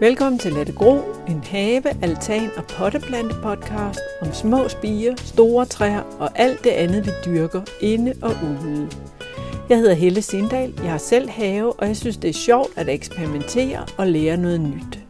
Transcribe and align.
Velkommen 0.00 0.38
til 0.38 0.52
Lette 0.52 0.72
Gro, 0.72 1.00
en 1.28 1.44
have, 1.44 1.82
altan 2.02 2.50
og 2.56 2.64
potteplante 2.64 3.34
podcast 3.42 4.00
om 4.20 4.32
små 4.32 4.68
spiger, 4.68 5.14
store 5.16 5.66
træer 5.66 6.00
og 6.18 6.30
alt 6.34 6.64
det 6.64 6.70
andet, 6.70 7.06
vi 7.06 7.10
dyrker 7.26 7.62
inde 7.80 8.14
og 8.22 8.30
ude. 8.30 8.88
Jeg 9.68 9.78
hedder 9.78 9.94
Helle 9.94 10.22
Sindal, 10.22 10.74
jeg 10.82 10.90
har 10.90 10.98
selv 10.98 11.28
have, 11.28 11.72
og 11.80 11.86
jeg 11.86 11.96
synes, 11.96 12.16
det 12.16 12.30
er 12.30 12.34
sjovt 12.34 12.78
at 12.78 12.88
eksperimentere 12.88 13.86
og 13.98 14.06
lære 14.06 14.36
noget 14.36 14.60
nyt. 14.60 15.00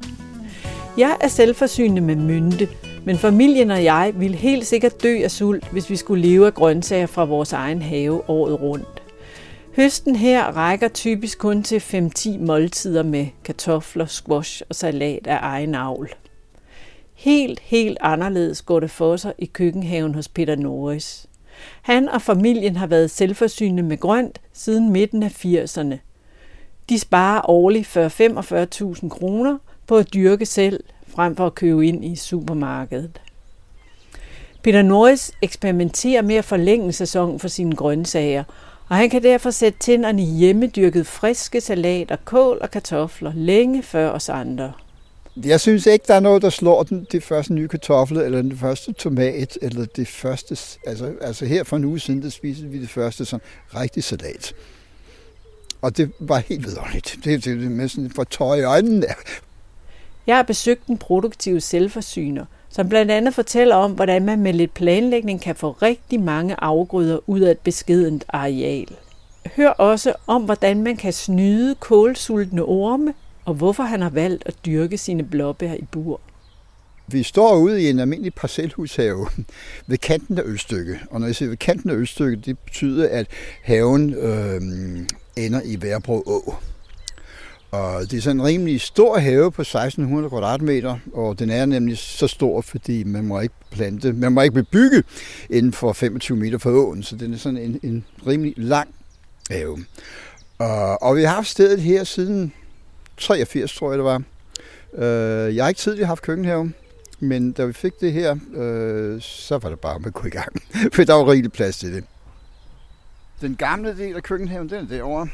Jeg 0.98 1.16
er 1.20 1.28
selvforsynende 1.28 2.00
med 2.00 2.16
mynte, 2.16 2.68
men 3.04 3.18
familien 3.18 3.70
og 3.70 3.84
jeg 3.84 4.12
ville 4.16 4.36
helt 4.36 4.66
sikkert 4.66 5.02
dø 5.02 5.20
af 5.24 5.30
sult, 5.30 5.72
hvis 5.72 5.90
vi 5.90 5.96
skulle 5.96 6.22
leve 6.28 6.46
af 6.46 6.54
grøntsager 6.54 7.06
fra 7.06 7.24
vores 7.24 7.52
egen 7.52 7.82
have 7.82 8.30
året 8.30 8.60
rundt. 8.60 8.95
Høsten 9.76 10.16
her 10.16 10.44
rækker 10.44 10.88
typisk 10.88 11.38
kun 11.38 11.62
til 11.62 11.78
5-10 11.78 12.38
måltider 12.38 13.02
med 13.02 13.26
kartofler, 13.44 14.06
squash 14.06 14.62
og 14.68 14.74
salat 14.74 15.26
af 15.26 15.38
egen 15.42 15.74
avl. 15.74 16.14
Helt, 17.14 17.60
helt 17.60 17.98
anderledes 18.00 18.62
går 18.62 18.80
det 18.80 18.90
for 18.90 19.16
sig 19.16 19.32
i 19.38 19.46
køkkenhaven 19.46 20.14
hos 20.14 20.28
Peter 20.28 20.56
Norris. 20.56 21.26
Han 21.82 22.08
og 22.08 22.22
familien 22.22 22.76
har 22.76 22.86
været 22.86 23.10
selvforsynende 23.10 23.82
med 23.82 23.98
grønt 23.98 24.40
siden 24.52 24.92
midten 24.92 25.22
af 25.22 25.44
80'erne. 25.44 25.96
De 26.88 26.98
sparer 26.98 27.50
årligt 27.50 27.96
40-45.000 27.96 29.08
kroner 29.08 29.58
på 29.86 29.96
at 29.96 30.14
dyrke 30.14 30.46
selv, 30.46 30.84
frem 31.06 31.36
for 31.36 31.46
at 31.46 31.54
købe 31.54 31.86
ind 31.86 32.04
i 32.04 32.16
supermarkedet. 32.16 33.20
Peter 34.62 34.82
Norris 34.82 35.32
eksperimenterer 35.42 36.22
med 36.22 36.34
at 36.36 36.44
forlænge 36.44 36.92
sæsonen 36.92 37.40
for 37.40 37.48
sine 37.48 37.76
grøntsager, 37.76 38.44
og 38.88 38.96
han 38.96 39.10
kan 39.10 39.22
derfor 39.22 39.50
sætte 39.50 39.78
tænderne 39.78 40.22
i 40.22 40.26
hjemmedyrket 40.26 41.06
friske 41.06 41.60
salater, 41.60 42.16
kål 42.24 42.58
og 42.60 42.70
kartofler 42.70 43.32
længe 43.34 43.82
før 43.82 44.10
os 44.10 44.28
andre. 44.28 44.72
Jeg 45.44 45.60
synes 45.60 45.86
ikke, 45.86 46.04
der 46.08 46.14
er 46.14 46.20
noget, 46.20 46.42
der 46.42 46.50
slår 46.50 46.82
den, 46.82 47.06
det 47.12 47.22
første 47.22 47.52
nye 47.52 47.68
kartoffel, 47.68 48.16
eller 48.16 48.42
den 48.42 48.58
første 48.58 48.92
tomat, 48.92 49.58
eller 49.62 49.84
det 49.84 50.08
første... 50.08 50.78
Altså, 50.86 51.12
altså 51.20 51.46
her 51.46 51.64
for 51.64 51.76
en 51.76 51.84
uge 51.84 52.00
siden, 52.00 52.22
der 52.22 52.30
spiste 52.30 52.66
vi 52.66 52.80
det 52.80 52.88
første 52.88 53.24
sådan 53.24 53.46
rigtig 53.74 54.04
salat. 54.04 54.54
Og 55.82 55.96
det 55.96 56.12
var 56.18 56.38
helt 56.38 56.66
vidunderligt. 56.66 57.16
Det, 57.24 57.44
det, 57.44 57.60
det 57.60 57.70
med 57.70 57.88
sådan 57.88 58.10
for 58.10 58.24
tøj 58.24 58.56
i 58.56 58.62
øjnene. 58.62 59.06
Jeg 60.26 60.36
har 60.36 60.42
besøgt 60.42 60.86
en 60.86 60.98
produktiv 60.98 61.60
selvforsyner, 61.60 62.44
som 62.76 62.88
blandt 62.88 63.10
andet 63.10 63.34
fortæller 63.34 63.74
om, 63.74 63.92
hvordan 63.92 64.24
man 64.24 64.40
med 64.40 64.52
lidt 64.52 64.74
planlægning 64.74 65.40
kan 65.40 65.56
få 65.56 65.70
rigtig 65.70 66.20
mange 66.20 66.56
afgrøder 66.58 67.18
ud 67.26 67.40
af 67.40 67.50
et 67.50 67.58
beskedent 67.58 68.24
areal. 68.28 68.88
Hør 69.56 69.68
også 69.68 70.12
om, 70.26 70.42
hvordan 70.42 70.82
man 70.82 70.96
kan 70.96 71.12
snyde 71.12 71.74
kålsultne 71.74 72.62
orme, 72.62 73.14
og 73.44 73.54
hvorfor 73.54 73.82
han 73.82 74.02
har 74.02 74.10
valgt 74.10 74.42
at 74.46 74.54
dyrke 74.66 74.98
sine 74.98 75.22
blåbær 75.22 75.72
i 75.72 75.84
bur. 75.90 76.20
Vi 77.06 77.22
står 77.22 77.56
ude 77.56 77.82
i 77.82 77.90
en 77.90 77.98
almindelig 77.98 78.34
parcelhushave 78.34 79.26
ved 79.86 79.98
kanten 79.98 80.38
af 80.38 80.42
Ølstykke. 80.44 81.00
Og 81.10 81.20
når 81.20 81.26
jeg 81.26 81.36
siger 81.36 81.48
ved 81.48 81.56
kanten 81.56 81.90
af 81.90 81.94
Ølstykke, 81.94 82.36
det 82.36 82.58
betyder, 82.58 83.08
at 83.08 83.26
haven 83.62 84.14
øh, 84.14 84.60
ender 85.36 85.60
i 85.64 85.82
Værbro 85.82 86.22
Å. 86.26 86.54
Og 87.70 88.10
det 88.10 88.16
er 88.16 88.20
sådan 88.20 88.40
en 88.40 88.46
rimelig 88.46 88.80
stor 88.80 89.18
have 89.18 89.52
på 89.52 89.62
1600 89.62 90.30
kvadratmeter, 90.30 90.98
og 91.12 91.38
den 91.38 91.50
er 91.50 91.66
nemlig 91.66 91.98
så 91.98 92.26
stor, 92.26 92.60
fordi 92.60 93.04
man 93.04 93.24
må 93.24 93.40
ikke 93.40 93.54
plante, 93.70 94.12
man 94.12 94.32
må 94.32 94.40
ikke 94.40 94.54
bebygge 94.54 95.02
inden 95.50 95.72
for 95.72 95.92
25 95.92 96.38
meter 96.38 96.58
fra 96.58 96.70
åen, 96.70 97.02
så 97.02 97.16
den 97.16 97.32
er 97.34 97.38
sådan 97.38 97.58
en, 97.58 97.80
en 97.82 98.04
rimelig 98.26 98.54
lang 98.56 98.88
have. 99.50 99.78
Og, 100.58 101.02
og 101.02 101.16
vi 101.16 101.22
har 101.22 101.34
haft 101.34 101.48
stedet 101.48 101.80
her 101.80 102.04
siden 102.04 102.52
83, 103.16 103.74
tror 103.74 103.90
jeg 103.90 103.98
det 103.98 104.04
var. 104.04 104.22
Øh, 104.94 105.56
jeg 105.56 105.64
har 105.64 105.68
ikke 105.68 105.78
tidligere 105.78 106.06
haft 106.06 106.22
køkkenhave, 106.22 106.72
men 107.20 107.52
da 107.52 107.64
vi 107.64 107.72
fik 107.72 108.00
det 108.00 108.12
her, 108.12 108.36
øh, 108.54 109.20
så 109.20 109.58
var 109.58 109.68
det 109.68 109.80
bare 109.80 109.98
med 109.98 110.06
at 110.06 110.14
gå 110.14 110.26
i 110.26 110.30
gang, 110.30 110.62
for 110.94 111.04
der 111.04 111.14
var 111.14 111.30
rigtig 111.30 111.52
plads 111.52 111.78
til 111.78 111.94
det. 111.94 112.04
Den 113.40 113.56
gamle 113.56 113.96
del 113.98 114.16
af 114.16 114.22
køkkenhaven, 114.22 114.68
den 114.68 114.84
er 114.84 114.88
derovre 114.88 115.28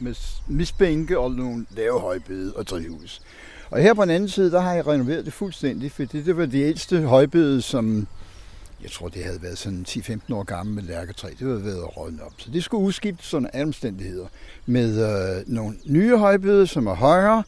med 0.00 0.14
misbænke 0.46 1.18
og 1.18 1.30
nogle 1.30 1.66
lave 1.70 2.00
højbede 2.00 2.52
og 2.56 2.66
drivhus. 2.66 3.20
Og 3.70 3.82
her 3.82 3.94
på 3.94 4.02
den 4.02 4.10
anden 4.10 4.28
side, 4.28 4.50
der 4.50 4.60
har 4.60 4.72
jeg 4.72 4.86
renoveret 4.86 5.24
det 5.24 5.32
fuldstændig, 5.32 5.92
for 5.92 6.04
det 6.04 6.36
var 6.36 6.46
det 6.46 6.64
ældste 6.66 7.00
højbede, 7.02 7.62
som 7.62 8.06
jeg 8.82 8.90
tror, 8.90 9.08
det 9.08 9.24
havde 9.24 9.42
været 9.42 9.58
sådan 9.58 9.86
10-15 9.88 10.34
år 10.34 10.42
gammel 10.42 10.74
med 10.74 10.82
lærketræ. 10.82 11.28
Det 11.38 11.46
var 11.46 11.54
været 11.54 11.96
rådne 11.96 12.22
op. 12.22 12.32
Så 12.38 12.50
det 12.50 12.64
skulle 12.64 12.84
udskiftes 12.84 13.26
sådan 13.26 13.50
alle 13.52 13.66
omstændigheder 13.66 14.26
med 14.66 14.90
øh, 15.38 15.44
nogle 15.46 15.76
nye 15.84 16.16
højbede, 16.16 16.66
som 16.66 16.86
er 16.86 16.94
højere, 16.94 17.42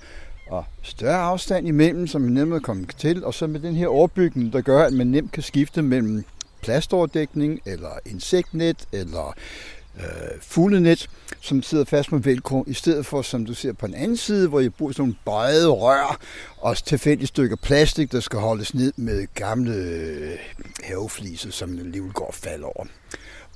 og 0.50 0.64
større 0.82 1.20
afstand 1.20 1.68
imellem, 1.68 2.06
som 2.06 2.20
man 2.20 2.32
nemt 2.32 2.62
komme 2.62 2.86
til, 2.98 3.24
og 3.24 3.34
så 3.34 3.46
med 3.46 3.60
den 3.60 3.74
her 3.74 3.88
overbygning, 3.88 4.52
der 4.52 4.60
gør, 4.60 4.84
at 4.84 4.92
man 4.92 5.06
nemt 5.06 5.32
kan 5.32 5.42
skifte 5.42 5.82
mellem 5.82 6.24
plastoverdækning, 6.62 7.60
eller 7.66 7.98
insektnet, 8.06 8.88
eller 8.92 9.34
øh, 10.00 10.40
fuglenet, 10.40 11.10
som 11.40 11.62
sidder 11.62 11.84
fast 11.84 12.12
med 12.12 12.20
velcro, 12.20 12.64
i 12.66 12.74
stedet 12.74 13.06
for, 13.06 13.22
som 13.22 13.46
du 13.46 13.54
ser 13.54 13.72
på 13.72 13.86
den 13.86 13.94
anden 13.94 14.16
side, 14.16 14.48
hvor 14.48 14.60
jeg 14.60 14.74
bruger 14.74 14.92
sådan 14.92 15.02
nogle 15.02 15.14
bøjede 15.24 15.68
rør 15.68 16.20
og 16.58 16.76
tilfældige 16.76 17.26
stykker 17.26 17.56
plastik, 17.56 18.12
der 18.12 18.20
skal 18.20 18.38
holdes 18.38 18.74
ned 18.74 18.92
med 18.96 19.26
gamle 19.34 19.74
øh, 19.74 20.30
havefliser, 20.82 21.50
som 21.50 21.78
alligevel 21.78 22.12
går 22.12 22.26
og 22.26 22.34
falder 22.34 22.66
over. 22.66 22.86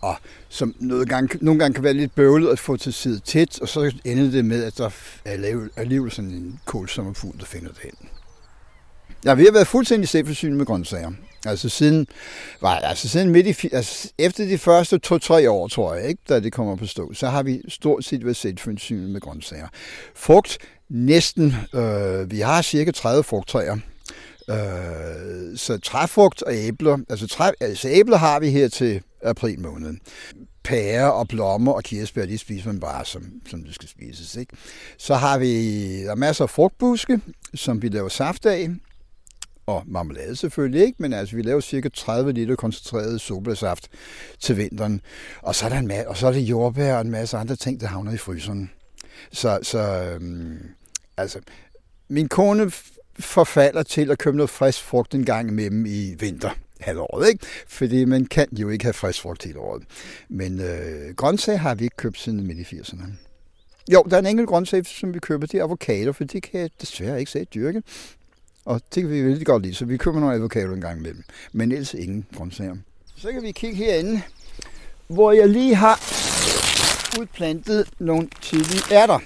Og 0.00 0.16
som 0.48 0.74
noget 0.80 1.08
gang, 1.08 1.30
nogle 1.40 1.60
gange 1.60 1.74
kan 1.74 1.84
være 1.84 1.92
lidt 1.92 2.14
bøvlet 2.14 2.48
at 2.48 2.58
få 2.58 2.76
til 2.76 2.92
side 2.92 3.18
tæt, 3.18 3.60
og 3.60 3.68
så 3.68 3.94
ender 4.04 4.30
det 4.30 4.44
med, 4.44 4.64
at 4.64 4.78
der 4.78 4.90
er 5.24 5.68
alligevel 5.76 6.12
sådan 6.12 6.30
en 6.30 6.60
kålsommerfugl, 6.64 7.38
der 7.38 7.44
finder 7.44 7.68
det 7.68 7.78
hen. 7.82 8.08
Ja, 9.24 9.34
vi 9.34 9.44
har 9.44 9.52
været 9.52 9.66
fuldstændig 9.66 10.08
selvforsynet 10.08 10.56
med 10.56 10.66
grøntsager. 10.66 11.12
Altså 11.46 11.68
siden, 11.68 12.06
var, 12.60 12.74
altså 12.74 13.08
siden 13.08 13.30
midt 13.30 13.46
i, 13.46 13.68
altså 13.72 14.12
efter 14.18 14.44
de 14.44 14.58
første 14.58 14.98
to-tre 14.98 15.50
år, 15.50 15.68
tror 15.68 15.94
jeg, 15.94 16.08
ikke, 16.08 16.22
da 16.28 16.40
det 16.40 16.52
kommer 16.52 16.76
på 16.76 16.86
stå, 16.86 17.12
så 17.12 17.28
har 17.28 17.42
vi 17.42 17.62
stort 17.68 18.04
set 18.04 18.24
været 18.24 18.36
selvforsynet 18.36 19.10
med 19.10 19.20
grøntsager. 19.20 19.68
Frugt, 20.14 20.58
næsten, 20.88 21.54
øh, 21.74 22.30
vi 22.30 22.40
har 22.40 22.62
cirka 22.62 22.90
30 22.90 23.24
frugttræer. 23.24 23.76
Øh, 24.50 25.56
så 25.56 25.78
træfrugt 25.78 26.42
og 26.42 26.54
æbler, 26.54 26.98
altså, 27.08 27.26
træ, 27.26 27.50
altså 27.60 27.88
æbler 27.88 28.16
har 28.16 28.40
vi 28.40 28.50
her 28.50 28.68
til 28.68 29.02
april 29.22 29.60
måned. 29.60 29.94
Pære 30.64 31.12
og 31.12 31.28
blommer 31.28 31.72
og 31.72 31.82
kirsebær, 31.82 32.26
de 32.26 32.38
spiser 32.38 32.66
man 32.66 32.80
bare, 32.80 33.04
som, 33.04 33.24
som 33.46 33.64
det 33.64 33.74
skal 33.74 33.88
spises. 33.88 34.36
Ikke? 34.36 34.56
Så 34.98 35.14
har 35.14 35.38
vi 35.38 36.02
der 36.04 36.10
er 36.10 36.14
masser 36.14 36.44
af 36.44 36.50
frugtbuske, 36.50 37.20
som 37.54 37.82
vi 37.82 37.88
laver 37.88 38.08
saft 38.08 38.46
af 38.46 38.70
og 39.66 39.82
marmelade 39.86 40.36
selvfølgelig 40.36 40.82
ikke, 40.82 40.96
men 40.98 41.12
altså 41.12 41.36
vi 41.36 41.42
laver 41.42 41.60
cirka 41.60 41.88
30 41.88 42.32
liter 42.32 42.56
koncentreret 42.56 43.20
solbærsaft 43.20 43.88
til 44.40 44.56
vinteren. 44.56 45.00
Og 45.42 45.54
så 45.54 45.64
er 45.64 45.68
der, 45.68 45.78
en 45.78 45.86
masse, 45.86 46.08
og 46.08 46.16
så 46.16 46.26
er 46.26 46.32
det 46.32 46.40
jordbær 46.40 46.94
og 46.94 47.00
en 47.00 47.10
masse 47.10 47.36
andre 47.36 47.56
ting, 47.56 47.80
der 47.80 47.86
havner 47.86 48.12
i 48.12 48.16
fryseren. 48.16 48.70
Så, 49.32 49.58
så 49.62 49.78
øhm, 49.78 50.58
altså, 51.16 51.40
min 52.08 52.28
kone 52.28 52.70
forfalder 53.18 53.82
til 53.82 54.10
at 54.10 54.18
købe 54.18 54.36
noget 54.36 54.50
frisk 54.50 54.82
frugt 54.82 55.14
en 55.14 55.24
gang 55.24 55.48
imellem 55.48 55.86
i 55.86 56.14
vinter 56.18 56.50
halvåret, 56.80 57.28
ikke? 57.28 57.46
Fordi 57.66 58.04
man 58.04 58.26
kan 58.26 58.48
jo 58.52 58.68
ikke 58.68 58.84
have 58.84 58.94
frisk 58.94 59.20
frugt 59.20 59.44
hele 59.44 59.58
året. 59.58 59.82
Men 60.28 60.60
øh, 60.60 61.14
grøntsager 61.16 61.58
har 61.58 61.74
vi 61.74 61.84
ikke 61.84 61.96
købt 61.96 62.18
siden 62.18 62.46
midt 62.46 62.58
i 62.58 62.76
80'erne. 62.76 63.04
Jo, 63.92 64.02
der 64.10 64.16
er 64.16 64.20
en 64.20 64.26
enkelt 64.26 64.48
grøntsag, 64.48 64.86
som 64.86 65.14
vi 65.14 65.18
køber, 65.18 65.46
det 65.46 65.60
er 65.60 65.64
avocado, 65.64 66.12
for 66.12 66.24
det 66.24 66.42
kan 66.42 66.60
jeg 66.60 66.70
desværre 66.80 67.18
ikke 67.18 67.30
se 67.30 67.44
dyrke. 67.44 67.82
Og 68.64 68.80
det 68.94 69.02
kan 69.02 69.10
vi 69.10 69.22
virkelig 69.22 69.46
godt 69.46 69.62
lide, 69.62 69.74
så 69.74 69.84
vi 69.84 69.96
køber 69.96 70.20
nogle 70.20 70.36
avocado 70.36 70.72
en 70.72 70.80
gang 70.80 70.98
imellem. 70.98 71.24
Men 71.52 71.72
ellers 71.72 71.94
ingen 71.94 72.26
grøntsager. 72.36 72.76
Så 73.16 73.32
kan 73.32 73.42
vi 73.42 73.52
kigge 73.52 73.76
herinde, 73.76 74.22
hvor 75.08 75.32
jeg 75.32 75.48
lige 75.48 75.74
har 75.74 75.94
udplantet 77.20 77.88
nogle 77.98 78.28
tidlige 78.42 78.82
ærter. 78.90 79.18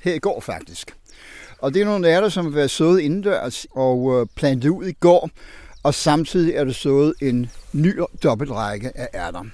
Her 0.00 0.14
i 0.14 0.18
går 0.18 0.40
faktisk. 0.40 0.96
Og 1.58 1.74
det 1.74 1.82
er 1.82 1.86
nogle 1.86 2.08
ærter, 2.08 2.28
som 2.28 2.44
har 2.44 2.52
været 2.52 2.70
sået 2.70 3.00
indendørs 3.00 3.66
og 3.70 4.20
øh, 4.20 4.26
plantet 4.34 4.68
ud 4.68 4.86
i 4.86 4.92
går. 4.92 5.30
Og 5.82 5.94
samtidig 5.94 6.54
er 6.54 6.64
der 6.64 6.72
sået 6.72 7.14
en 7.22 7.50
ny 7.72 8.00
dobbeltrække 8.22 8.98
af 8.98 9.08
ærter. 9.14 9.44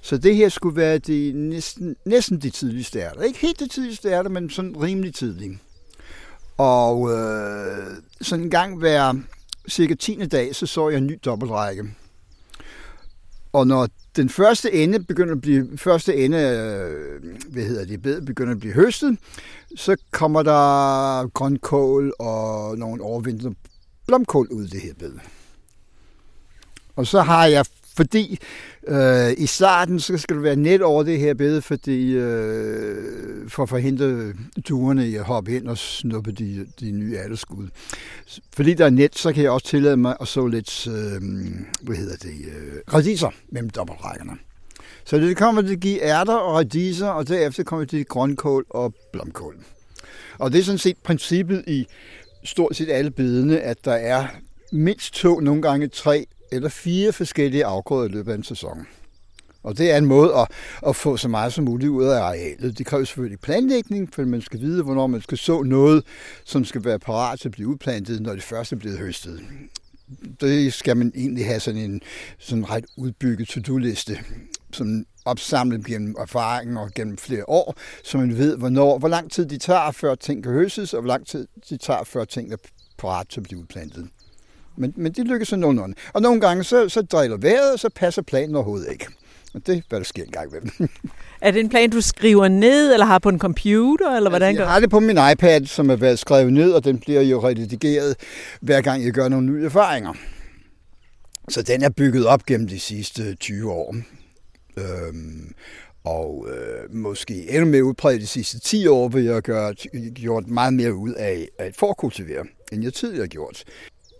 Så 0.00 0.18
det 0.18 0.36
her 0.36 0.48
skulle 0.48 0.76
være 0.76 0.98
de 0.98 1.32
næsten, 1.34 1.96
næsten 2.04 2.38
de 2.38 2.50
tidligste 2.50 2.98
ærter. 2.98 3.22
Ikke 3.22 3.38
helt 3.38 3.60
de 3.60 3.68
tidligste 3.68 4.08
ærter, 4.08 4.30
men 4.30 4.50
sådan 4.50 4.82
rimelig 4.82 5.14
tidlige. 5.14 5.58
Og 6.58 7.10
øh, 7.10 7.96
sådan 8.20 8.44
en 8.44 8.50
gang 8.50 8.78
hver 8.78 9.14
cirka 9.68 9.94
10. 9.94 10.26
dag, 10.26 10.54
så 10.54 10.66
så 10.66 10.88
jeg 10.88 10.98
en 10.98 11.06
ny 11.06 11.18
dobbeltrække. 11.24 11.84
Og 13.52 13.66
når 13.66 13.88
den 14.16 14.28
første 14.28 14.72
ende 14.72 15.04
begynder 15.04 15.34
at 15.34 15.40
blive, 15.40 15.78
første 15.78 16.16
ende, 16.16 16.38
øh, 16.38 17.52
hvad 17.52 17.62
hedder 17.62 17.84
det, 17.84 18.02
bed, 18.02 18.20
begynder 18.20 18.52
at 18.52 18.60
blive 18.60 18.74
høstet, 18.74 19.18
så 19.76 19.96
kommer 20.10 20.42
der 20.42 21.28
grønkål 21.28 22.12
og 22.18 22.78
nogle 22.78 23.02
overvintrede 23.02 23.54
blomkål 24.06 24.48
ud 24.50 24.64
i 24.64 24.68
det 24.68 24.80
her 24.80 24.94
bed. 24.98 25.12
Og 26.96 27.06
så 27.06 27.22
har 27.22 27.46
jeg, 27.46 27.64
fordi 27.98 28.38
øh, 28.88 29.32
i 29.36 29.46
starten 29.46 30.00
så 30.00 30.18
skal 30.18 30.36
du 30.36 30.40
være 30.40 30.56
net 30.56 30.82
over 30.82 31.02
det 31.02 31.18
her 31.18 31.34
bed, 31.34 31.60
fordi 31.60 32.12
øh, 32.12 33.48
for 33.48 33.62
at 33.62 33.68
forhindre 33.68 34.32
duerne 34.68 35.08
i 35.08 35.16
at 35.16 35.24
hoppe 35.24 35.56
ind 35.56 35.68
og 35.68 35.78
snuppe 35.78 36.32
de, 36.32 36.66
de 36.80 36.90
nye 36.90 37.18
alderskud. 37.18 37.68
Fordi 38.52 38.74
der 38.74 38.84
er 38.84 38.90
net, 38.90 39.18
så 39.18 39.32
kan 39.32 39.42
jeg 39.42 39.50
også 39.50 39.66
tillade 39.66 39.96
mig 39.96 40.16
at 40.20 40.28
så 40.28 40.46
lidt, 40.46 40.86
øh, 40.86 41.22
hvad 41.80 41.96
hedder 41.96 42.16
det, 42.16 42.34
øh, 42.46 42.94
radiser 42.94 43.30
mellem 43.48 43.70
dobbeltrækkerne. 43.70 44.32
Så 45.04 45.18
det 45.18 45.36
kommer 45.36 45.62
til 45.62 45.72
at 45.72 45.80
give 45.80 46.02
ærter 46.02 46.34
og 46.34 46.54
radiser, 46.54 47.08
og 47.08 47.28
derefter 47.28 47.62
kommer 47.62 47.84
det 47.84 47.90
til 47.90 48.04
grønkål 48.04 48.66
og 48.70 48.94
blomkål. 49.12 49.56
Og 50.38 50.52
det 50.52 50.58
er 50.58 50.64
sådan 50.64 50.78
set 50.78 50.96
princippet 51.04 51.64
i 51.66 51.86
stort 52.44 52.76
set 52.76 52.90
alle 52.90 53.10
bedene, 53.10 53.60
at 53.60 53.84
der 53.84 53.92
er 53.92 54.26
mindst 54.72 55.14
to, 55.14 55.40
nogle 55.40 55.62
gange 55.62 55.88
tre 55.88 56.26
eller 56.52 56.68
fire 56.68 57.12
forskellige 57.12 57.64
afgrøder 57.64 58.08
i 58.08 58.12
løbet 58.12 58.32
af 58.32 58.36
en 58.36 58.44
sæson. 58.44 58.86
Og 59.62 59.78
det 59.78 59.90
er 59.90 59.96
en 59.96 60.06
måde 60.06 60.34
at, 60.34 60.48
at 60.86 60.96
få 60.96 61.16
så 61.16 61.28
meget 61.28 61.52
som 61.52 61.64
muligt 61.64 61.90
ud 61.90 62.04
af 62.04 62.20
arealet. 62.20 62.78
Det 62.78 62.86
kræver 62.86 63.04
selvfølgelig 63.04 63.40
planlægning, 63.40 64.14
for 64.14 64.24
man 64.24 64.40
skal 64.40 64.60
vide, 64.60 64.82
hvornår 64.82 65.06
man 65.06 65.22
skal 65.22 65.38
så 65.38 65.62
noget, 65.62 66.04
som 66.44 66.64
skal 66.64 66.84
være 66.84 66.98
parat 66.98 67.40
til 67.40 67.48
at 67.48 67.52
blive 67.52 67.68
udplantet, 67.68 68.20
når 68.20 68.34
det 68.34 68.42
første 68.42 68.76
er 68.76 68.78
blevet 68.78 68.98
høstet. 68.98 69.40
Det 70.40 70.72
skal 70.72 70.96
man 70.96 71.12
egentlig 71.14 71.46
have 71.46 71.60
sådan 71.60 71.80
en 71.80 72.00
sådan 72.38 72.70
ret 72.70 72.84
udbygget 72.96 73.48
to-do-liste, 73.48 74.18
som 74.72 75.04
opsamlet 75.24 75.84
gennem 75.84 76.14
erfaring 76.18 76.78
og 76.78 76.90
gennem 76.94 77.16
flere 77.18 77.48
år, 77.48 77.76
så 78.04 78.18
man 78.18 78.36
ved, 78.36 78.56
hvornår, 78.56 78.98
hvor 78.98 79.08
lang 79.08 79.30
tid 79.30 79.46
de 79.46 79.58
tager, 79.58 79.90
før 79.90 80.14
ting 80.14 80.42
kan 80.42 80.52
høstes, 80.52 80.94
og 80.94 81.00
hvor 81.00 81.08
lang 81.08 81.26
tid 81.26 81.46
de 81.70 81.76
tager, 81.76 82.04
før 82.04 82.24
ting 82.24 82.52
er 82.52 82.56
parat 82.98 83.28
til 83.28 83.40
at 83.40 83.44
blive 83.44 83.60
udplantet. 83.60 84.08
Men, 84.78 84.92
men 84.96 85.12
det 85.12 85.26
lykkes 85.26 85.48
så 85.48 85.56
nogenlunde. 85.56 85.94
Og 86.12 86.22
nogle 86.22 86.40
gange, 86.40 86.64
så, 86.64 86.88
så 86.88 87.02
driller 87.02 87.36
vejret, 87.36 87.72
og 87.72 87.78
så 87.78 87.88
passer 87.94 88.22
planen 88.22 88.54
overhovedet 88.54 88.92
ikke. 88.92 89.06
Og 89.54 89.66
det 89.66 89.76
er, 89.76 89.80
hvad 89.88 89.98
der 89.98 90.04
sker 90.04 90.24
en 90.24 90.30
gang 90.30 90.52
med 90.52 90.88
Er 91.40 91.50
det 91.50 91.60
en 91.60 91.68
plan, 91.68 91.90
du 91.90 92.00
skriver 92.00 92.48
ned, 92.48 92.92
eller 92.92 93.06
har 93.06 93.18
på 93.18 93.28
en 93.28 93.38
computer, 93.38 94.16
eller 94.16 94.30
hvordan 94.30 94.48
altså, 94.48 94.62
Jeg 94.62 94.72
har 94.72 94.80
det 94.80 94.90
på 94.90 95.00
min 95.00 95.18
iPad, 95.32 95.66
som 95.66 95.90
er 95.90 95.96
været 95.96 96.18
skrevet 96.18 96.52
ned, 96.52 96.72
og 96.72 96.84
den 96.84 96.98
bliver 96.98 97.22
jo 97.22 97.48
redigeret, 97.48 98.16
hver 98.60 98.80
gang 98.80 99.04
jeg 99.04 99.12
gør 99.12 99.28
nogle 99.28 99.46
nye 99.46 99.64
erfaringer. 99.64 100.14
Så 101.48 101.62
den 101.62 101.82
er 101.82 101.88
bygget 101.88 102.26
op 102.26 102.46
gennem 102.46 102.68
de 102.68 102.80
sidste 102.80 103.34
20 103.34 103.72
år. 103.72 103.96
Øhm, 104.76 105.54
og 106.04 106.46
øh, 106.50 106.94
måske 106.94 107.50
endnu 107.50 107.66
mere 107.66 107.84
udbredt 107.84 108.20
de 108.20 108.26
sidste 108.26 108.60
10 108.60 108.86
år, 108.86 109.08
vil 109.08 109.24
jeg 109.24 109.42
gøre, 109.42 109.74
gjort 110.14 110.46
meget 110.46 110.74
mere 110.74 110.94
ud 110.94 111.12
af 111.12 111.48
at 111.58 111.76
forkultivere, 111.76 112.44
end 112.72 112.82
jeg 112.82 112.94
tidligere 112.94 113.22
har 113.22 113.28
gjort. 113.28 113.64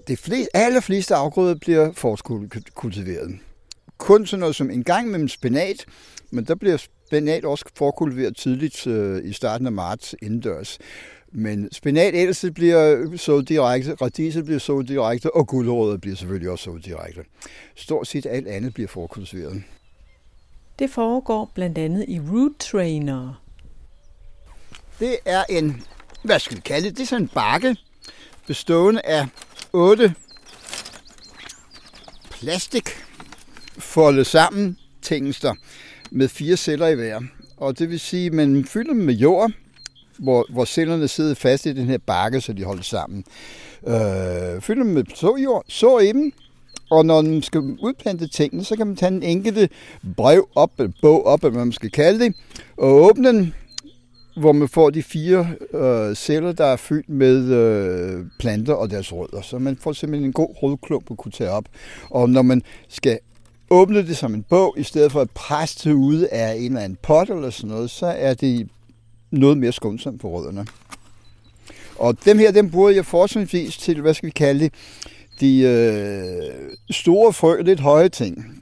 Det 0.09 0.19
flest, 0.19 0.49
alle 0.55 0.83
fleste 0.83 1.15
afgrøder 1.15 1.55
bliver 1.55 1.93
forkultiveret. 1.93 3.39
Kun 3.99 4.27
sådan 4.27 4.41
noget 4.41 4.57
som 4.57 4.71
en 4.71 4.85
gang 4.85 5.09
med 5.11 5.29
spinat, 5.29 5.87
men 6.31 6.45
der 6.45 6.55
bliver 6.55 6.77
spinat 6.77 7.45
også 7.45 7.65
forkultiveret 7.77 8.37
tidligt 8.37 8.87
øh, 8.87 9.25
i 9.25 9.33
starten 9.33 9.67
af 9.67 9.73
marts 9.73 10.15
indendørs. 10.23 10.79
Men 11.33 11.73
spinat 11.73 12.15
ellers 12.15 12.45
bliver 12.55 13.17
så 13.17 13.41
direkte, 13.41 13.95
radiser 13.95 14.43
bliver 14.43 14.59
så 14.59 14.83
direkte, 14.83 15.35
og 15.35 15.47
guldrødder 15.47 15.99
bliver 15.99 16.17
selvfølgelig 16.17 16.51
også 16.51 16.65
så 16.65 16.79
direkte. 16.85 17.21
Stort 17.75 18.07
set 18.07 18.27
alt 18.27 18.49
andet 18.49 18.75
bliver 18.75 18.89
forkultiveret. 18.89 19.63
Det 20.79 20.91
foregår 20.91 21.51
blandt 21.55 21.79
andet 21.79 22.05
i 22.09 22.21
Root 22.21 22.53
Trainer. 22.59 23.43
Det 25.01 25.17
er 25.25 25.45
en, 25.49 25.83
hvad 26.23 26.39
skal 26.39 26.57
vi 26.57 26.61
kalde 26.61 26.89
det, 26.89 26.97
det 26.97 27.03
er 27.03 27.07
sådan 27.07 27.23
en 27.23 27.31
bakke, 27.35 27.77
bestående 28.47 29.01
af 29.05 29.27
8 29.73 30.15
plastik 32.31 32.89
foldet 33.79 34.27
sammen 34.27 34.77
tingester 35.03 35.55
med 36.11 36.29
fire 36.29 36.57
celler 36.57 36.87
i 36.87 36.95
hver. 36.95 37.21
Og 37.57 37.79
det 37.79 37.91
vil 37.91 38.01
sige, 38.01 38.27
at 38.27 38.33
man 38.33 38.65
fylder 38.65 38.93
dem 38.93 39.03
med 39.03 39.15
jord, 39.15 39.53
hvor, 40.19 40.47
hvor 40.49 40.65
cellerne 40.65 41.09
sidder 41.09 41.35
fast 41.35 41.67
i 41.67 41.73
den 41.73 41.87
her 41.87 41.99
bakke, 42.07 42.41
så 42.41 42.53
de 42.53 42.65
holder 42.65 42.83
sammen. 42.83 43.25
Øh, 43.87 44.61
fylder 44.61 44.83
dem 44.83 44.93
med 44.93 45.05
såjord, 45.15 45.65
så 45.69 45.99
i 45.99 46.13
dem, 46.13 46.33
og 46.91 47.07
når 47.07 47.23
man 47.23 47.43
skal 47.43 47.61
udplante 47.61 48.29
tingene, 48.29 48.65
så 48.65 48.77
kan 48.77 48.87
man 48.87 48.97
tage 48.97 49.13
en 49.13 49.23
enkelte 49.23 49.69
brev 50.17 50.49
op, 50.55 50.71
eller 50.79 50.93
bog 51.03 51.27
op, 51.27 51.45
eller 51.45 51.53
hvad 51.53 51.65
man 51.65 51.73
skal 51.73 51.91
kalde 51.91 52.25
det, 52.25 52.35
og 52.77 52.95
åbne 52.95 53.29
den, 53.29 53.55
hvor 54.39 54.53
man 54.53 54.69
får 54.69 54.91
de 54.91 55.03
fire 55.03 55.49
øh, 55.75 56.17
celler, 56.17 56.53
der 56.53 56.65
er 56.65 56.77
fyldt 56.77 57.09
med 57.09 57.45
øh, 57.45 58.25
planter 58.39 58.75
og 58.75 58.91
deres 58.91 59.13
rødder. 59.13 59.43
Så 59.43 59.59
man 59.59 59.77
får 59.77 59.93
simpelthen 59.93 60.29
en 60.29 60.33
god 60.33 60.55
rødklump 60.63 61.11
at 61.11 61.17
kunne 61.17 61.33
tage 61.33 61.51
op. 61.51 61.65
Og 62.11 62.31
når 62.31 62.43
man 62.43 62.63
skal 62.89 63.19
åbne 63.71 64.07
det 64.07 64.17
som 64.17 64.35
en 64.35 64.43
bog, 64.43 64.75
i 64.79 64.83
stedet 64.83 65.13
for 65.13 65.21
at 65.21 65.31
presse 65.31 65.89
det 65.89 65.95
ud 65.95 66.21
af 66.33 66.55
en 66.55 66.65
eller 66.65 66.81
anden 66.81 66.99
pot 67.03 67.31
eller 67.31 67.51
sådan 67.51 67.71
noget, 67.71 67.91
så 67.91 68.07
er 68.07 68.35
det 68.35 68.69
noget 69.31 69.59
mere 69.59 69.73
skånsomt 69.73 70.21
for 70.21 70.29
rødderne. 70.29 70.67
Og 71.97 72.25
dem 72.25 72.39
her, 72.39 72.53
dem 72.53 72.71
bruger 72.71 72.91
jeg 72.91 73.07
forholdsvis 73.07 73.77
til, 73.77 74.01
hvad 74.01 74.15
skal 74.15 74.27
vi 74.27 74.31
kalde 74.31 74.61
det, 74.61 74.73
de 75.41 75.61
øh, 75.61 76.77
store 76.91 77.33
frø, 77.33 77.63
lidt 77.63 77.81
høje 77.81 78.09
ting. 78.09 78.58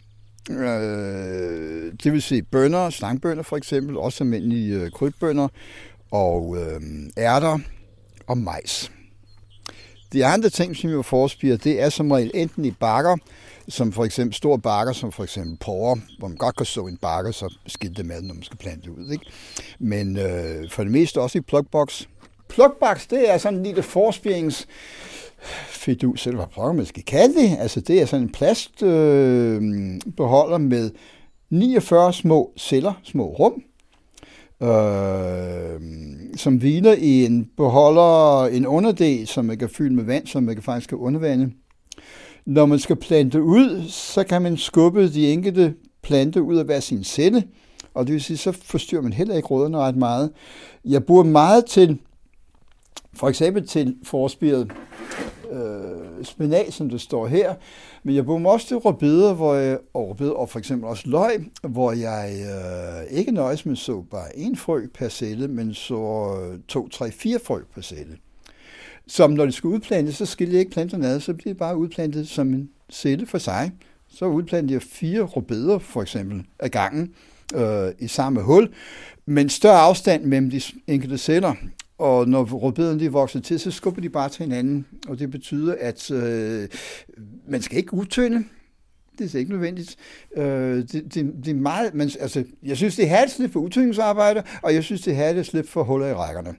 Øh, 0.51 1.93
det 2.05 2.13
vil 2.13 2.23
sige 2.23 2.43
bønner, 2.43 2.91
slangbønder 2.91 3.43
for 3.43 3.57
eksempel, 3.57 3.97
også 3.97 4.25
almindelige 4.25 4.81
øh, 4.81 4.91
krybbønner, 4.91 5.49
og 6.11 6.57
øh, 6.59 6.81
ærter 7.19 7.59
og 8.27 8.39
majs. 8.39 8.91
De 10.13 10.27
andre 10.27 10.49
ting, 10.49 10.77
som 10.77 10.99
vi 10.99 11.03
forspirer, 11.03 11.57
det 11.57 11.83
er 11.83 11.89
som 11.89 12.11
regel 12.11 12.31
enten 12.35 12.65
i 12.65 12.71
bakker, 12.71 13.17
som 13.69 13.93
for 13.93 14.05
eksempel 14.05 14.35
store 14.35 14.59
bakker, 14.59 14.93
som 14.93 15.13
for 15.13 15.23
eksempel 15.23 15.57
porre, 15.61 16.01
hvor 16.19 16.29
man 16.29 16.37
godt 16.37 16.57
kan 16.57 16.67
så 16.67 16.87
en 16.87 16.97
bakke, 16.97 17.33
så 17.33 17.55
skidte 17.67 17.95
det 17.95 18.07
med, 18.07 18.23
når 18.23 18.35
man 18.35 18.43
skal 18.43 18.59
plante 18.59 18.91
ud. 18.91 19.11
Ikke? 19.13 19.25
Men 19.79 20.19
øh, 20.19 20.71
for 20.71 20.83
det 20.83 20.93
meste 20.93 21.21
også 21.21 21.39
i 21.39 21.41
plugbox. 21.41 22.03
Plugbox, 22.49 23.07
det 23.11 23.31
er 23.31 23.39
sådan 23.39 23.59
en 23.59 23.65
lille 23.65 23.83
forspirings 23.83 24.67
fidus, 25.69 26.27
eller 26.27 26.39
hvad 26.39 26.47
pokker 26.55 26.73
man 26.73 26.87
skal 26.87 27.03
kalde 27.03 27.35
det. 27.35 27.57
Altså 27.59 27.81
det 27.81 28.03
er 28.03 28.07
sådan 28.07 28.23
en 28.23 28.33
plastbeholder 28.33 30.55
øh, 30.55 30.61
med 30.61 30.91
49 31.51 32.13
små 32.13 32.53
celler, 32.57 32.93
små 33.03 33.25
rum, 33.25 33.63
øh, 34.69 35.81
som 36.37 36.57
hviler 36.57 36.93
i 36.93 37.25
en 37.25 37.51
beholder, 37.57 38.47
en 38.47 38.67
underdel, 38.67 39.27
som 39.27 39.45
man 39.45 39.59
kan 39.59 39.69
fylde 39.69 39.95
med 39.95 40.05
vand, 40.05 40.27
som 40.27 40.43
man 40.43 40.55
kan 40.55 40.63
faktisk 40.63 40.89
kan 40.89 40.99
undervande. 40.99 41.51
Når 42.47 42.67
man 42.67 42.79
skal 42.79 42.97
plante 42.97 43.43
ud, 43.43 43.89
så 43.89 44.25
kan 44.25 44.43
man 44.43 44.57
skubbe 44.57 45.13
de 45.13 45.33
enkelte 45.33 45.75
plante 46.03 46.43
ud 46.43 46.57
af 46.57 46.65
hver 46.65 46.81
sin 46.81 47.05
celle, 47.05 47.45
og 47.95 48.07
det 48.07 48.13
vil 48.13 48.23
sige, 48.23 48.37
så 48.37 48.53
forstyrrer 48.53 49.03
man 49.03 49.13
heller 49.13 49.37
ikke 49.37 49.49
rødderne 49.49 49.79
ret 49.79 49.97
meget. 49.97 50.31
Jeg 50.85 51.05
bruger 51.05 51.23
meget 51.23 51.67
til, 51.67 51.99
for 53.15 53.29
eksempel 53.29 53.67
til 53.67 53.97
forspiret 54.03 54.73
øh, 55.51 56.25
spinat, 56.25 56.73
som 56.73 56.91
det 56.91 57.01
står 57.01 57.27
her, 57.27 57.55
men 58.03 58.15
jeg 58.15 58.25
bruger 58.25 58.51
også 58.51 58.67
til 58.67 58.77
rødbeder, 58.77 59.35
hvor 59.35 59.55
jeg, 59.55 59.79
og 59.95 60.09
rødbeder, 60.09 60.33
og 60.33 60.49
for 60.49 60.59
eksempel 60.59 60.89
også 60.89 61.09
løg, 61.09 61.47
hvor 61.63 61.93
jeg 61.93 62.33
øh, 62.41 63.19
ikke 63.19 63.33
nøjes 63.33 63.67
med 63.67 63.77
så 63.77 64.01
bare 64.11 64.39
en 64.39 64.57
frø 64.57 64.87
per 64.95 65.09
celle, 65.09 65.49
men 65.49 65.75
så 65.75 66.31
øh, 66.43 66.59
to, 66.69 66.89
tre, 66.89 67.11
fire 67.11 67.39
frø 67.45 67.61
per 67.75 67.83
celle. 67.83 68.17
Som 69.07 69.31
når 69.31 69.47
de 69.47 69.53
skal 69.53 69.69
udplantes, 69.69 70.17
så 70.17 70.27
skiller 70.27 70.55
jeg 70.55 70.61
ikke 70.61 70.73
planterne 70.73 71.07
ad, 71.07 71.21
så 71.21 71.35
bliver 71.35 71.55
de 71.55 71.59
bare 71.59 71.77
udplantet 71.77 72.29
som 72.29 72.55
en 72.55 72.71
celle 72.91 73.27
for 73.27 73.39
sig. 73.39 73.73
Så 74.09 74.27
udplanter 74.27 74.75
jeg 74.75 74.83
fire 74.83 75.23
rødbeder 75.23 75.79
for 75.79 76.03
eksempel 76.03 76.45
af 76.59 76.71
gangen 76.71 77.15
øh, 77.55 77.89
i 77.99 78.09
samme 78.09 78.43
hul, 78.43 78.69
men 79.27 79.49
større 79.49 79.81
afstand 79.81 80.25
mellem 80.25 80.51
de 80.51 80.61
enkelte 80.87 81.19
celler. 81.19 81.55
Og 81.99 82.29
når 82.29 82.45
rødbederne 82.45 83.01
de 83.01 83.13
vokser 83.13 83.41
til, 83.41 83.61
så 83.61 83.71
skubber 83.71 84.01
de 84.01 84.09
bare 84.09 84.29
til 84.29 84.45
hinanden. 84.45 84.87
Og 85.09 85.19
det 85.19 85.31
betyder, 85.31 85.75
at 85.81 86.11
øh, 86.11 86.69
man 87.49 87.63
skal 87.63 87.79
ikke 87.79 87.95
udtynde. 87.95 88.45
Det 89.19 89.35
er 89.35 89.39
ikke 89.39 89.51
nødvendigt. 89.51 89.97
Øh, 90.37 90.77
det, 90.77 91.15
det, 91.15 91.33
det 91.45 91.49
er 91.49 91.55
meget, 91.55 91.95
men, 91.95 92.11
altså, 92.21 92.45
jeg 92.63 92.77
synes, 92.77 92.97
det 92.97 93.05
er 93.05 93.09
herligt 93.09 93.53
for 93.53 93.61
udtyndingsarbejde, 93.61 94.43
og 94.63 94.75
jeg 94.75 94.85
synes, 94.85 95.01
det 95.01 95.11
er 95.11 95.17
herligt 95.17 95.47
slip 95.47 95.69
for 95.69 95.83
huller 95.83 96.07
i 96.07 96.15
rækkerne. 96.15 96.55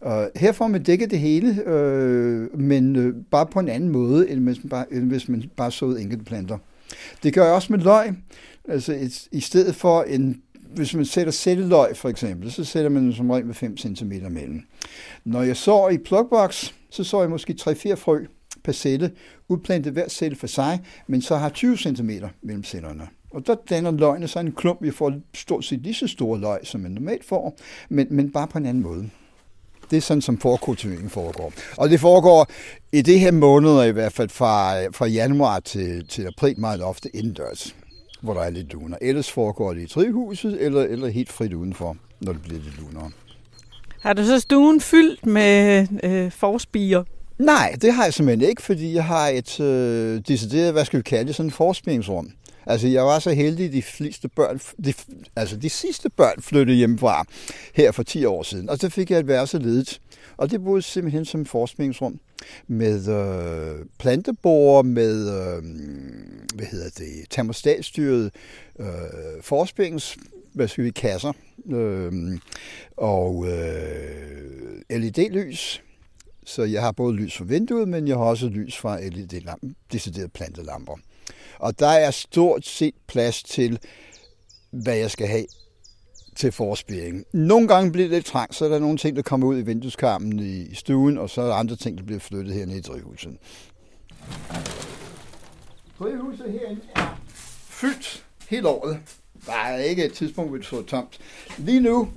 Og 0.00 0.30
her 0.36 0.52
får 0.52 0.68
man 0.68 0.82
dækket 0.82 1.10
det 1.10 1.18
hele, 1.18 1.62
øh, 1.68 2.58
men 2.60 2.96
øh, 2.96 3.14
bare 3.30 3.46
på 3.46 3.60
en 3.60 3.68
anden 3.68 3.90
måde, 3.90 4.30
end 4.30 4.40
hvis 4.40 4.64
man 4.64 4.68
bare, 4.68 4.92
end 4.92 5.08
hvis 5.08 5.28
man 5.28 5.50
bare 5.56 5.72
såede 5.72 6.00
enkelte 6.00 6.24
planter. 6.24 6.58
Det 7.22 7.34
gør 7.34 7.44
jeg 7.44 7.54
også 7.54 7.72
med 7.72 7.80
løg. 7.80 8.14
Altså 8.68 8.92
et, 8.92 9.28
i 9.32 9.40
stedet 9.40 9.74
for 9.74 10.02
en 10.02 10.42
hvis 10.74 10.94
man 10.94 11.04
sætter 11.04 11.32
sætteløg 11.32 11.96
for 11.96 12.08
eksempel, 12.08 12.52
så 12.52 12.64
sætter 12.64 12.90
man 12.90 13.02
den 13.02 13.12
som 13.12 13.30
regel 13.30 13.46
med 13.46 13.54
5 13.54 13.76
cm 13.76 14.12
mellem. 14.30 14.62
Når 15.24 15.42
jeg 15.42 15.56
så 15.56 15.88
i 15.88 15.98
plugbox, 15.98 16.72
så 16.90 17.04
så 17.04 17.20
jeg 17.20 17.30
måske 17.30 17.56
3-4 17.60 17.94
frø 17.94 18.24
per 18.64 18.72
celle, 18.72 19.10
udplantet 19.48 19.92
hver 19.92 20.08
celle 20.08 20.36
for 20.36 20.46
sig, 20.46 20.80
men 21.06 21.22
så 21.22 21.36
har 21.36 21.48
20 21.48 21.76
cm 21.76 22.10
mellem 22.42 22.64
cellerne. 22.64 23.08
Og 23.30 23.46
der 23.46 23.54
danner 23.70 23.90
løgene 23.90 24.28
så 24.28 24.40
en 24.40 24.52
klump, 24.52 24.82
vi 24.82 24.90
får 24.90 25.12
stort 25.34 25.64
set 25.64 25.80
lige 25.80 25.94
så 25.94 26.06
store 26.06 26.40
løg, 26.40 26.58
som 26.62 26.80
man 26.80 26.90
normalt 26.90 27.24
får, 27.24 27.58
men, 27.88 28.06
men 28.10 28.32
bare 28.32 28.46
på 28.48 28.58
en 28.58 28.66
anden 28.66 28.82
måde. 28.82 29.10
Det 29.90 29.96
er 29.96 30.00
sådan, 30.00 30.22
som 30.22 30.38
forkultiveringen 30.38 31.10
foregår. 31.10 31.52
Og 31.76 31.90
det 31.90 32.00
foregår 32.00 32.46
i 32.92 33.02
det 33.02 33.20
her 33.20 33.32
måneder 33.32 33.82
i 33.82 33.90
hvert 33.90 34.12
fald 34.12 34.28
fra, 34.28 34.82
øh, 34.82 34.94
fra 34.94 35.06
januar 35.06 35.60
til, 35.60 36.08
til 36.08 36.26
april 36.26 36.60
meget 36.60 36.82
ofte 36.82 37.16
indendørs 37.16 37.74
hvor 38.20 38.34
der 38.34 38.40
er 38.40 38.50
lidt 38.50 38.72
luner. 38.72 38.96
Ellers 39.00 39.30
foregår 39.30 39.74
det 39.74 39.82
i 39.82 39.86
trihuset, 39.86 40.64
eller, 40.64 40.82
eller 40.82 41.08
helt 41.08 41.32
frit 41.32 41.52
udenfor, 41.52 41.96
når 42.20 42.32
det 42.32 42.42
bliver 42.42 42.60
lidt 42.60 42.78
lunere. 42.78 43.10
Har 44.00 44.12
du 44.12 44.24
så 44.24 44.40
stuen 44.40 44.80
fyldt 44.80 45.26
med 45.26 45.86
øh, 46.02 46.30
forspiger? 46.32 47.04
Nej, 47.38 47.76
det 47.82 47.92
har 47.92 48.04
jeg 48.04 48.14
simpelthen 48.14 48.48
ikke, 48.48 48.62
fordi 48.62 48.94
jeg 48.94 49.04
har 49.04 49.28
et 49.28 49.60
øh, 49.60 50.20
decideret, 50.28 50.72
hvad 50.72 50.84
skal 50.84 50.98
vi 50.98 51.02
kalde 51.02 51.26
det, 51.26 51.34
sådan 51.34 51.48
et 51.48 51.54
forskningsrum. 51.54 52.30
Altså, 52.66 52.88
jeg 52.88 53.04
var 53.04 53.18
så 53.18 53.30
heldig, 53.30 53.66
at 53.66 53.72
de 53.72 53.82
fleste 53.82 54.28
børn, 54.28 54.60
de, 54.84 54.94
altså 55.36 55.56
de 55.56 55.70
sidste 55.70 56.10
børn 56.10 56.42
flyttede 56.42 56.76
hjemmefra 56.76 57.24
her 57.74 57.92
for 57.92 58.02
10 58.02 58.24
år 58.24 58.42
siden, 58.42 58.70
og 58.70 58.78
så 58.78 58.88
fik 58.88 59.10
jeg 59.10 59.18
et 59.18 59.28
værelse 59.28 59.58
ledet. 59.58 60.00
Og 60.36 60.50
det 60.50 60.64
boede 60.64 60.82
simpelthen 60.82 61.24
som 61.24 61.40
et 61.40 61.48
forskningsrum 61.48 62.20
med 62.66 63.08
øh, 63.08 63.86
planteborer, 63.98 64.82
med 64.82 65.28
øh, 65.28 65.62
hvad 66.54 66.66
hedder 66.66 66.90
det, 66.98 67.30
termostatstyret 67.30 68.30
øh, 68.80 68.86
forspængs, 69.42 70.16
hvad 70.54 70.68
skal 70.68 70.84
vi, 70.84 70.90
kasser, 70.90 71.32
øh, 71.70 72.12
og 72.96 73.46
øh, 73.46 74.80
LED-lys. 74.90 75.82
Så 76.44 76.62
jeg 76.62 76.82
har 76.82 76.92
både 76.92 77.16
lys 77.16 77.36
fra 77.36 77.44
vinduet, 77.44 77.88
men 77.88 78.08
jeg 78.08 78.16
har 78.16 78.24
også 78.24 78.48
lys 78.48 78.76
fra 78.76 79.00
LED-lampen, 79.00 79.76
deciderede 79.92 80.28
plantelamper. 80.28 80.96
Og 81.58 81.78
der 81.78 81.88
er 81.88 82.10
stort 82.10 82.66
set 82.66 82.94
plads 83.06 83.42
til, 83.42 83.78
hvad 84.70 84.96
jeg 84.96 85.10
skal 85.10 85.26
have 85.26 85.46
til 86.38 86.52
forspiring. 86.52 87.24
Nogle 87.32 87.68
gange 87.68 87.92
bliver 87.92 88.08
det 88.08 88.14
lidt 88.14 88.26
trangt, 88.26 88.54
så 88.54 88.64
er 88.64 88.68
der 88.68 88.78
nogle 88.78 88.98
ting, 88.98 89.16
der 89.16 89.22
kommer 89.22 89.46
ud 89.46 89.58
i 89.58 89.62
vindueskarmen 89.62 90.38
i 90.38 90.74
stuen, 90.74 91.18
og 91.18 91.30
så 91.30 91.42
er 91.42 91.46
der 91.46 91.54
andre 91.54 91.76
ting, 91.76 91.98
der 91.98 92.04
bliver 92.04 92.20
flyttet 92.20 92.54
hernede 92.54 92.78
i 92.78 92.80
drivhuset. 92.80 93.36
Drivhuset 95.98 96.52
herinde 96.52 96.80
er 96.96 97.20
fyldt 97.68 98.24
hele 98.48 98.68
året. 98.68 98.98
Der 99.46 99.52
er 99.52 99.78
ikke 99.78 100.04
et 100.04 100.12
tidspunkt, 100.12 100.50
hvor 100.50 100.56
det 100.56 100.66
står 100.66 100.82
tomt. 100.82 101.18
Lige 101.58 101.80
nu 101.80 102.08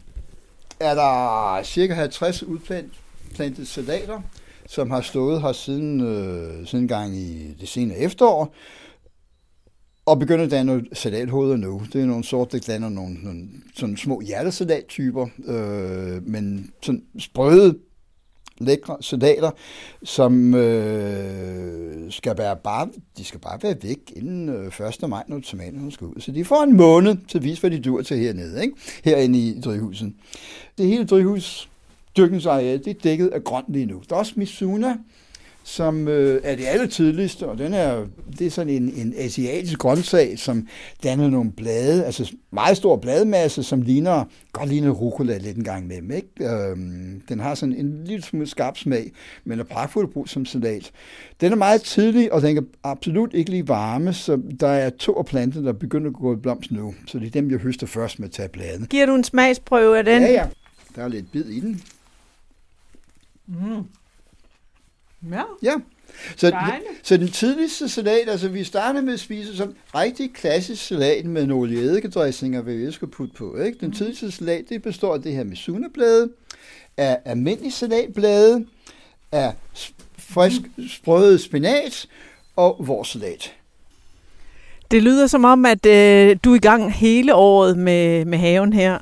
er 0.80 0.96
der 0.96 1.64
cirka 1.64 1.94
50 1.94 2.44
udplantede 2.44 3.66
salater, 3.66 4.22
som 4.68 4.92
har 4.92 5.02
stået 5.02 5.42
her 5.42 5.52
siden, 5.52 6.02
øh, 6.02 6.68
siden 6.68 6.88
gang 6.88 7.18
i 7.18 7.54
det 7.60 7.70
senere 7.70 7.98
efterår 7.98 8.54
og 10.06 10.20
begynder 10.20 10.46
at 10.46 10.52
danne 10.52 10.86
salathoveder 10.94 11.56
nu. 11.56 11.82
Det 11.94 12.02
er 12.02 12.06
nogle 12.06 12.24
sorte, 12.24 12.60
der 12.60 12.74
danner 12.74 12.90
nogle, 12.90 13.14
nogle 13.24 13.48
sådan 13.76 13.98
små 13.98 14.22
hjertesalattyper, 14.22 15.28
øh, 15.46 16.28
men 16.28 16.72
sådan 16.82 17.04
sprøde, 17.20 17.78
lækre 18.58 18.98
salater, 19.02 19.52
som 20.04 20.54
øh, 20.54 22.12
skal 22.12 22.38
være 22.38 22.56
bare, 22.64 22.90
de 23.18 23.24
skal 23.24 23.40
bare 23.40 23.60
være 23.64 23.76
væk 23.84 24.00
inden 24.16 24.50
øh, 24.50 24.66
1. 25.02 25.10
maj, 25.10 25.24
når 25.28 25.40
tomaterne 25.40 25.92
skal 25.92 26.08
ud. 26.08 26.22
Så 26.22 26.32
de 26.32 26.46
får 26.46 26.64
en 26.64 26.78
måned 26.78 27.16
til 27.28 27.38
at 27.38 27.44
vise, 27.44 27.62
hvad 27.62 27.72
de 27.72 27.80
dur 27.80 28.02
til 28.02 28.18
hernede, 28.18 28.62
ikke? 28.62 28.76
herinde 29.04 29.40
i 29.40 29.62
drivhuset. 29.62 30.14
Det 30.78 30.88
hele 30.88 31.06
drivhus 31.06 31.70
dyrkningsareal, 32.18 32.86
det 32.86 32.88
er 32.88 33.00
dækket 33.04 33.28
af 33.28 33.44
grønt 33.44 33.74
lige 33.74 33.86
nu. 33.86 34.02
Der 34.10 34.16
er 34.16 34.20
også 34.20 34.34
Mizuna, 34.36 34.98
som 35.64 36.08
øh, 36.08 36.42
er 36.44 36.56
det 36.56 36.66
aller 36.68 36.88
tidligste, 36.88 37.48
og 37.48 37.58
den 37.58 37.74
er, 37.74 38.06
det 38.40 38.48
er 38.48 38.52
sådan 38.52 38.74
en, 38.74 38.94
en 38.96 39.14
asiatisk 39.18 39.80
grøntsag, 39.80 40.40
som 40.40 40.68
danner 41.04 41.30
nogle 41.30 41.52
blade, 41.52 42.06
altså 42.06 42.34
meget 42.52 42.78
stor 42.78 42.98
bladmasse, 42.98 43.64
som 43.64 43.82
ligner, 43.82 44.24
godt 44.52 44.70
ligner 44.70 44.90
rucola 44.90 45.38
lidt 45.38 45.58
en 45.58 45.64
gang 45.64 45.88
med 45.88 46.16
ikke? 46.16 46.54
Øhm, 46.54 47.22
den 47.30 47.40
har 47.40 47.56
sådan 47.56 47.76
en 47.76 48.04
lille 48.06 48.24
smule 48.24 48.48
skarp 48.48 48.78
smag, 48.78 49.12
men 49.46 49.60
er 49.60 49.64
pragtfuld 49.64 50.08
brug 50.08 50.30
som 50.30 50.46
salat. 50.46 50.92
Den 51.42 51.52
er 51.52 51.56
meget 51.56 51.82
tidlig, 51.82 52.34
og 52.34 52.42
den 52.42 52.56
kan 52.56 52.68
absolut 52.84 53.34
ikke 53.34 53.52
lide 53.52 53.68
varme, 53.68 54.14
så 54.14 54.42
der 54.60 54.68
er 54.68 54.90
to 54.90 55.14
af 55.14 55.26
planterne, 55.26 55.68
der 55.68 55.74
begynder 55.74 56.10
at 56.10 56.16
gå 56.16 56.34
i 56.34 56.38
blomst 56.38 56.72
nu, 56.72 56.94
så 57.08 57.20
det 57.20 57.28
er 57.28 57.32
dem, 57.32 57.52
jeg 57.52 57.60
høster 57.60 57.88
først 57.88 58.20
med 58.20 58.28
at 58.28 58.34
tage 58.34 58.50
bladene. 58.50 58.88
Giver 58.88 59.06
du 59.06 59.16
en 59.16 59.24
smagsprøve 59.24 59.98
af 59.98 60.06
den? 60.06 60.22
Ja, 60.22 60.32
ja. 60.32 60.48
Der 60.96 61.04
er 61.04 61.08
lidt 61.08 61.32
bid 61.32 61.46
i 61.46 61.60
den. 61.60 61.82
Mm. 63.48 63.86
Ja. 65.30 65.44
Ja. 65.64 65.74
Så, 66.36 66.56
så 67.04 67.18
den 67.18 67.28
tidligste 67.28 67.90
salat, 67.90 68.30
altså 68.30 68.48
vi 68.48 68.64
starter 68.64 69.02
med 69.02 69.14
at 69.14 69.20
spise 69.20 69.58
sådan 69.58 69.76
rigtig 69.96 70.34
klassisk 70.34 70.88
salat 70.88 71.26
med 71.26 71.46
nogle 71.46 71.74
eddikeddressinger, 71.74 72.62
hvad 72.62 72.74
vi 72.74 72.92
skal 72.92 73.08
putte 73.08 73.34
på. 73.34 73.58
Ikke? 73.58 73.78
Den 73.80 73.88
mm. 73.88 73.94
tidligste 73.94 74.32
salat, 74.32 74.66
det 74.70 74.82
består 74.82 75.14
af 75.14 75.22
det 75.22 75.34
her 75.34 75.44
med 75.44 75.56
suneblade, 75.56 76.30
af 76.98 77.20
almindelig 77.26 77.74
salatblade, 77.74 78.66
af 79.32 79.54
frisk 80.18 80.62
sprødet 80.90 81.42
spinat 81.42 82.08
og 82.56 82.76
vores 82.80 83.08
salat. 83.08 83.54
Det 84.92 85.04
lyder 85.04 85.28
som 85.28 85.46
om, 85.46 85.66
at 85.66 85.86
øh, 85.86 86.38
du 86.44 86.52
er 86.52 86.56
i 86.56 86.60
gang 86.60 86.94
hele 86.94 87.36
året 87.36 87.78
med, 87.78 88.26
med 88.26 88.38
haven 88.38 88.74
her. 88.74 89.00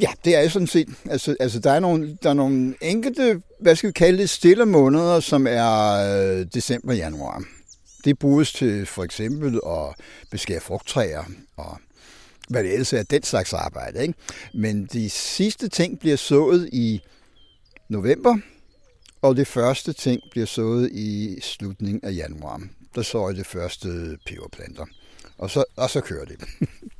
Ja, 0.00 0.08
det 0.24 0.36
er 0.36 0.48
sådan 0.48 0.66
set. 0.66 0.88
Altså, 1.10 1.36
altså 1.40 1.60
der, 1.60 1.70
er 1.70 1.80
nogle, 1.80 2.18
der 2.22 2.30
er 2.30 2.34
nogle 2.34 2.74
enkelte, 2.80 3.42
hvad 3.60 3.76
skal 3.76 3.88
vi 3.88 3.92
kalde 3.92 4.18
det, 4.18 4.30
stille 4.30 4.66
måneder, 4.66 5.20
som 5.20 5.46
er 5.46 5.92
øh, 5.92 6.46
december 6.54 6.88
og 6.88 6.96
januar. 6.96 7.44
Det 8.04 8.18
bruges 8.18 8.52
til 8.52 8.86
for 8.86 9.04
eksempel 9.04 9.60
at 9.66 10.04
beskære 10.30 10.60
frugttræer 10.60 11.24
og 11.56 11.78
hvad 12.48 12.64
det 12.64 12.72
ellers 12.72 12.92
er, 12.92 13.02
den 13.02 13.22
slags 13.22 13.52
arbejde. 13.52 14.02
Ikke? 14.02 14.14
Men 14.54 14.86
de 14.86 15.10
sidste 15.10 15.68
ting 15.68 16.00
bliver 16.00 16.16
sået 16.16 16.68
i 16.72 17.00
november, 17.88 18.38
og 19.22 19.36
det 19.36 19.46
første 19.46 19.92
ting 19.92 20.20
bliver 20.30 20.46
sået 20.46 20.92
i 20.92 21.40
slutningen 21.40 22.00
af 22.02 22.16
januar. 22.16 22.62
Der 22.94 23.02
sår 23.02 23.28
jeg 23.28 23.36
det 23.36 23.46
første 23.46 24.18
peberplanter. 24.26 24.86
Og 25.38 25.50
så, 25.50 25.64
og 25.76 25.90
så 25.90 26.00
kører 26.00 26.24
det. 26.24 26.36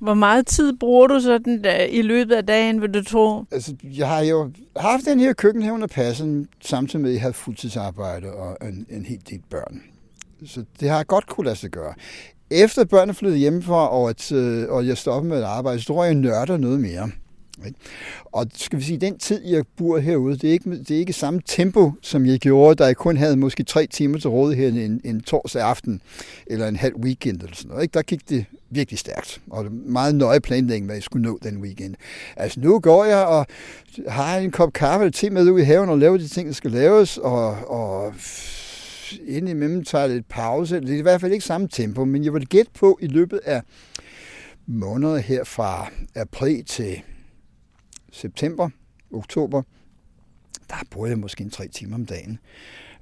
Hvor 0.00 0.14
meget 0.14 0.46
tid 0.46 0.72
bruger 0.80 1.06
du 1.06 1.20
sådan 1.20 1.64
der, 1.64 1.84
i 1.84 2.02
løbet 2.02 2.34
af 2.34 2.46
dagen, 2.46 2.80
vil 2.80 2.94
du 2.94 3.04
tro? 3.04 3.44
Altså, 3.50 3.74
jeg 3.82 4.08
har 4.08 4.20
jo 4.20 4.50
haft 4.76 5.04
den 5.04 5.20
her 5.20 5.32
køkkenhave 5.32 5.74
under 5.74 5.86
passen, 5.86 6.48
samtidig 6.60 7.00
med, 7.00 7.10
at 7.10 7.14
jeg 7.14 7.20
havde 7.20 7.34
fuldtidsarbejde 7.34 8.32
og 8.32 8.68
en, 8.68 8.86
en 8.90 9.04
helt 9.04 9.28
del 9.30 9.40
børn. 9.50 9.82
Så 10.46 10.64
det 10.80 10.88
har 10.88 10.96
jeg 10.96 11.06
godt 11.06 11.26
kunne 11.26 11.44
lade 11.44 11.56
sig 11.56 11.70
gøre. 11.70 11.94
Efter 12.50 12.84
børnene 12.84 13.14
flyttede 13.14 13.38
hjemmefra, 13.38 13.88
og, 13.88 14.10
at, 14.10 14.32
øh, 14.32 14.68
og 14.68 14.86
jeg 14.86 14.98
stoppede 14.98 15.28
med 15.28 15.38
at 15.38 15.44
arbejde, 15.44 15.80
så 15.80 15.86
tror 15.86 16.04
jeg, 16.04 16.14
jeg 16.14 16.20
nørder 16.20 16.56
noget 16.56 16.80
mere. 16.80 17.10
Ikke? 17.66 17.78
Og 18.24 18.46
skal 18.54 18.78
vi 18.78 18.84
sige, 18.84 18.98
den 18.98 19.18
tid, 19.18 19.44
jeg 19.46 19.64
bor 19.76 19.98
herude, 19.98 20.36
det 20.36 20.48
er, 20.48 20.52
ikke, 20.52 20.70
det 20.70 20.90
er 20.90 20.98
ikke 20.98 21.12
samme 21.12 21.40
tempo, 21.46 21.92
som 22.02 22.26
jeg 22.26 22.38
gjorde, 22.38 22.74
da 22.74 22.84
jeg 22.84 22.96
kun 22.96 23.16
havde 23.16 23.36
måske 23.36 23.62
tre 23.62 23.86
timer 23.86 24.18
til 24.18 24.30
rådighed 24.30 24.72
en, 24.72 25.00
en 25.04 25.20
torsdag 25.20 25.62
aften, 25.62 26.02
eller 26.46 26.68
en 26.68 26.76
halv 26.76 26.96
weekend 26.96 27.42
eller 27.42 27.56
sådan 27.56 27.68
noget. 27.68 27.82
Ikke? 27.82 27.92
Der 27.92 28.02
gik 28.02 28.28
det 28.28 28.44
virkelig 28.70 28.98
stærkt, 28.98 29.40
og 29.50 29.72
meget 29.72 30.14
nøje 30.14 30.40
planlægning, 30.40 30.86
hvad 30.86 30.96
jeg 30.96 31.02
skulle 31.02 31.22
nå 31.22 31.38
den 31.42 31.62
weekend. 31.62 31.94
Altså 32.36 32.60
nu 32.60 32.80
går 32.80 33.04
jeg 33.04 33.26
og 33.26 33.46
har 34.08 34.38
en 34.38 34.50
kop 34.50 34.72
kaffe 34.72 35.04
eller 35.04 35.12
te 35.12 35.30
med 35.30 35.50
ud 35.50 35.60
i 35.60 35.64
haven 35.64 35.88
og 35.88 35.98
laver 35.98 36.16
de 36.16 36.28
ting, 36.28 36.46
der 36.46 36.54
skal 36.54 36.70
laves, 36.70 37.18
og, 37.18 37.48
og 37.68 38.14
indimellem 39.26 39.84
tager 39.84 40.06
lidt 40.06 40.28
pause. 40.28 40.80
Det 40.80 40.94
er 40.94 40.98
i 40.98 41.02
hvert 41.02 41.20
fald 41.20 41.32
ikke 41.32 41.44
samme 41.44 41.68
tempo, 41.68 42.04
men 42.04 42.24
jeg 42.24 42.34
vil 42.34 42.48
gætte 42.48 42.70
på 42.74 42.98
i 43.02 43.06
løbet 43.06 43.40
af 43.44 43.62
måneder 44.66 45.18
her 45.18 45.44
fra 45.44 45.90
april 46.14 46.64
til 46.64 47.02
september, 48.12 48.68
oktober, 49.12 49.62
der 50.68 50.76
bruger 50.90 51.08
jeg 51.08 51.18
måske 51.18 51.44
en 51.44 51.50
tre 51.50 51.68
timer 51.68 51.94
om 51.94 52.06
dagen. 52.06 52.38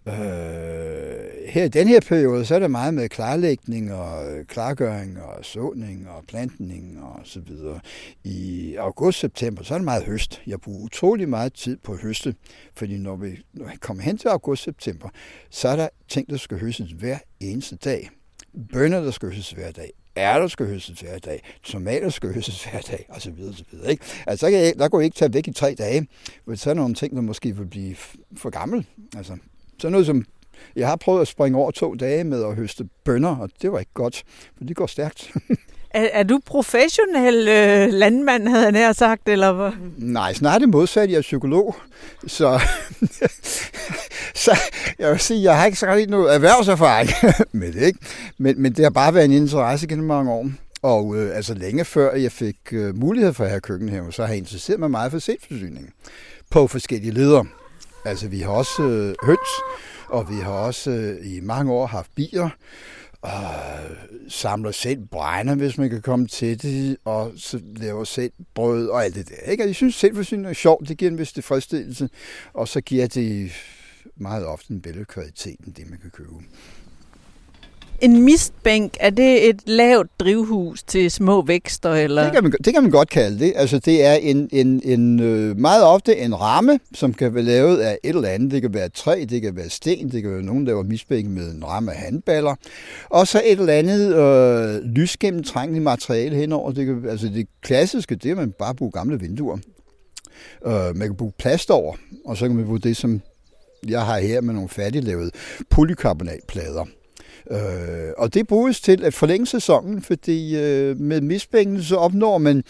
Øh, 0.08 1.18
her 1.48 1.64
i 1.64 1.68
den 1.68 1.88
her 1.88 2.00
periode, 2.00 2.44
så 2.44 2.54
er 2.54 2.58
det 2.58 2.70
meget 2.70 2.94
med 2.94 3.08
klarlægning 3.08 3.92
og 3.92 4.32
øh, 4.32 4.44
klargøring 4.44 5.22
og 5.22 5.44
såning 5.44 6.08
og 6.08 6.24
plantning 6.28 7.02
og 7.02 7.20
så 7.24 7.40
videre. 7.40 7.80
I 8.24 8.74
august-september, 8.74 9.62
så 9.62 9.74
er 9.74 9.78
det 9.78 9.84
meget 9.84 10.04
høst. 10.04 10.42
Jeg 10.46 10.60
bruger 10.60 10.84
utrolig 10.84 11.28
meget 11.28 11.52
tid 11.52 11.76
på 11.76 11.96
høste, 11.96 12.34
fordi 12.74 12.98
når 12.98 13.16
vi, 13.16 13.38
når 13.52 13.64
vi 13.64 13.76
kommer 13.80 14.02
hen 14.02 14.18
til 14.18 14.28
august-september, 14.28 15.08
så 15.50 15.68
er 15.68 15.76
der 15.76 15.88
ting, 16.08 16.30
der 16.30 16.36
skal 16.36 16.58
høstes 16.58 16.90
hver 16.90 17.18
eneste 17.40 17.76
dag. 17.76 18.10
Bønner, 18.72 19.00
der 19.00 19.10
skal 19.10 19.28
høstes 19.28 19.50
hver 19.50 19.70
dag 19.70 19.90
ærter 20.18 20.48
skal 20.48 20.66
høstes 20.66 21.00
hver 21.00 21.18
dag, 21.18 21.42
tomater 21.62 22.10
skal 22.10 22.34
høstes 22.34 22.64
hver 22.64 22.80
dag, 22.80 23.06
og 23.08 23.22
så 23.22 23.30
videre, 23.30 23.54
så 23.54 23.64
videre. 23.70 23.90
Ikke? 23.90 24.04
Altså, 24.26 24.46
der, 24.46 24.52
kan 24.52 24.60
jeg, 24.60 24.74
der 24.78 24.88
kunne 24.88 25.00
jeg 25.00 25.04
ikke 25.04 25.16
tage 25.16 25.34
væk 25.34 25.48
i 25.48 25.52
tre 25.52 25.74
dage, 25.74 26.06
for 26.44 26.54
så 26.54 26.70
er 26.70 26.74
nogle 26.74 26.94
ting, 26.94 27.16
der 27.16 27.20
måske 27.20 27.56
vil 27.56 27.66
blive 27.66 27.96
for 28.36 28.50
gammel. 28.50 28.86
Altså, 29.16 29.36
så 29.80 29.88
noget 29.88 30.06
som, 30.06 30.24
jeg 30.76 30.88
har 30.88 30.96
prøvet 30.96 31.20
at 31.20 31.28
springe 31.28 31.58
over 31.58 31.70
to 31.70 31.94
dage 31.94 32.24
med 32.24 32.44
at 32.44 32.54
høste 32.54 32.84
bønder, 33.04 33.36
og 33.36 33.50
det 33.62 33.72
var 33.72 33.78
ikke 33.78 33.94
godt, 33.94 34.24
for 34.58 34.64
det 34.64 34.76
går 34.76 34.86
stærkt. 34.86 35.32
Er, 35.90 36.08
er 36.12 36.22
du 36.22 36.40
professionel 36.46 37.48
øh, 37.48 37.92
landmand, 37.92 38.48
havde 38.48 38.64
han 38.64 38.74
her 38.74 38.92
sagt, 38.92 39.28
eller 39.28 39.52
hvad? 39.52 39.70
Nej, 39.96 40.32
snart 40.32 40.60
det 40.60 40.68
modsat. 40.68 41.10
Jeg 41.10 41.16
er 41.16 41.22
psykolog, 41.22 41.76
så, 42.26 42.60
så 44.44 44.58
jeg 44.98 45.10
vil 45.10 45.20
sige, 45.20 45.42
jeg 45.42 45.58
har 45.58 45.66
ikke 45.66 45.78
så 45.78 45.86
rigtig 45.86 46.08
noget 46.08 46.34
erhvervserfaring 46.34 47.08
med 47.60 47.72
det, 47.72 47.82
ikke? 47.82 47.98
Men, 48.38 48.62
men 48.62 48.72
det 48.72 48.84
har 48.84 48.90
bare 48.90 49.14
været 49.14 49.24
en 49.24 49.32
interesse 49.32 49.86
gennem 49.86 50.06
mange 50.06 50.32
år. 50.32 50.50
Og 50.82 51.16
øh, 51.16 51.36
altså 51.36 51.54
længe 51.54 51.84
før 51.84 52.14
jeg 52.14 52.32
fik 52.32 52.56
øh, 52.72 52.96
mulighed 52.96 53.32
for 53.32 53.44
at 53.44 53.50
have 53.50 53.60
køkkenhave, 53.60 54.12
så 54.12 54.22
har 54.22 54.28
jeg 54.28 54.38
interesseret 54.38 54.80
mig 54.80 54.90
meget 54.90 55.12
for 55.12 55.18
selvforsyning 55.18 55.92
på 56.50 56.66
forskellige 56.66 57.12
leder. 57.12 57.44
Altså 58.08 58.28
vi 58.28 58.40
har 58.40 58.50
også 58.50 58.82
øh, 58.82 59.14
høns, 59.22 59.48
og 60.08 60.30
vi 60.30 60.34
har 60.34 60.52
også 60.52 60.90
øh, 60.90 61.32
i 61.36 61.40
mange 61.40 61.72
år 61.72 61.86
haft 61.86 62.10
bier, 62.14 62.48
og 63.22 63.40
samler 64.28 64.70
selv 64.70 65.06
brænder, 65.06 65.54
hvis 65.54 65.78
man 65.78 65.90
kan 65.90 66.02
komme 66.02 66.26
til 66.26 66.62
det, 66.62 66.96
og 67.04 67.32
så 67.36 67.60
laver 67.76 68.04
selv 68.04 68.32
brød 68.54 68.88
og 68.88 69.04
alt 69.04 69.14
det 69.14 69.28
der. 69.28 69.50
Ikke? 69.50 69.62
Og 69.62 69.66
jeg 69.66 69.74
synes 69.74 69.94
selvforsyning 69.94 70.46
er 70.46 70.52
sjovt, 70.52 70.88
det 70.88 70.98
giver 70.98 71.10
en 71.10 71.18
vis 71.18 71.32
tilfredsstillelse, 71.32 72.08
og 72.52 72.68
så 72.68 72.80
giver 72.80 73.06
det 73.06 73.52
meget 74.16 74.46
ofte 74.46 74.72
en 74.72 74.82
bedre 74.82 75.04
kvalitet 75.04 75.58
end 75.66 75.74
det, 75.74 75.90
man 75.90 75.98
kan 75.98 76.10
købe. 76.10 76.30
En 78.00 78.22
mistbænk, 78.22 78.96
er 79.00 79.10
det 79.10 79.48
et 79.48 79.60
lavt 79.66 80.20
drivhus 80.20 80.82
til 80.82 81.10
små 81.10 81.42
vækster? 81.42 81.94
Eller? 81.94 82.24
Det, 82.24 82.32
kan 82.32 82.42
man, 82.42 82.52
det 82.52 82.74
kan 82.74 82.82
man 82.82 82.90
godt 82.90 83.08
kalde 83.10 83.38
det. 83.38 83.52
Altså, 83.56 83.78
det 83.78 84.04
er 84.04 84.14
en, 84.14 84.48
en, 84.52 84.80
en, 84.84 85.20
øh, 85.20 85.56
meget 85.56 85.84
ofte 85.84 86.16
en 86.16 86.40
ramme, 86.40 86.80
som 86.94 87.14
kan 87.14 87.34
være 87.34 87.44
lavet 87.44 87.78
af 87.78 87.98
et 88.04 88.16
eller 88.16 88.28
andet. 88.28 88.50
Det 88.50 88.62
kan 88.62 88.74
være 88.74 88.88
træ, 88.88 89.24
det 89.30 89.42
kan 89.42 89.56
være 89.56 89.68
sten, 89.68 90.10
det 90.10 90.22
kan 90.22 90.32
være 90.32 90.42
nogen, 90.42 90.66
der 90.66 90.72
laver 90.72 90.82
mistbænk 90.82 91.28
med 91.28 91.52
en 91.52 91.64
ramme 91.64 91.92
af 91.92 91.98
handballer. 91.98 92.54
Og 93.08 93.26
så 93.26 93.42
et 93.44 93.60
eller 93.60 93.72
andet 93.72 94.16
øh, 94.16 94.82
lysgennemtrængende 94.84 95.80
materiale 95.80 96.36
henover. 96.36 96.72
Det, 96.72 96.86
kan, 96.86 97.04
altså 97.08 97.26
det 97.26 97.46
klassiske, 97.62 98.14
det 98.14 98.28
er, 98.28 98.32
at 98.32 98.38
man 98.38 98.52
bare 98.58 98.74
bruger 98.74 98.90
gamle 98.90 99.20
vinduer. 99.20 99.58
Øh, 100.66 100.96
man 100.96 101.08
kan 101.08 101.16
bruge 101.16 101.32
plast 101.38 101.70
over, 101.70 101.96
og 102.24 102.36
så 102.36 102.46
kan 102.46 102.56
man 102.56 102.64
bruge 102.64 102.80
det, 102.80 102.96
som 102.96 103.20
jeg 103.88 104.06
har 104.06 104.18
her 104.18 104.40
med 104.40 104.54
nogle 104.54 104.68
færdiglavede 104.68 105.30
polycarbonatplader. 105.70 106.84
Øh, 107.50 108.12
og 108.18 108.34
det 108.34 108.46
bruges 108.46 108.80
til 108.80 109.04
at 109.04 109.14
forlænge 109.14 109.46
sæsonen, 109.46 110.02
fordi 110.02 110.56
øh, 110.56 111.00
med 111.00 111.20
misbænken 111.20 111.82
så 111.82 111.96
opnår 111.96 112.38
man 112.38 112.64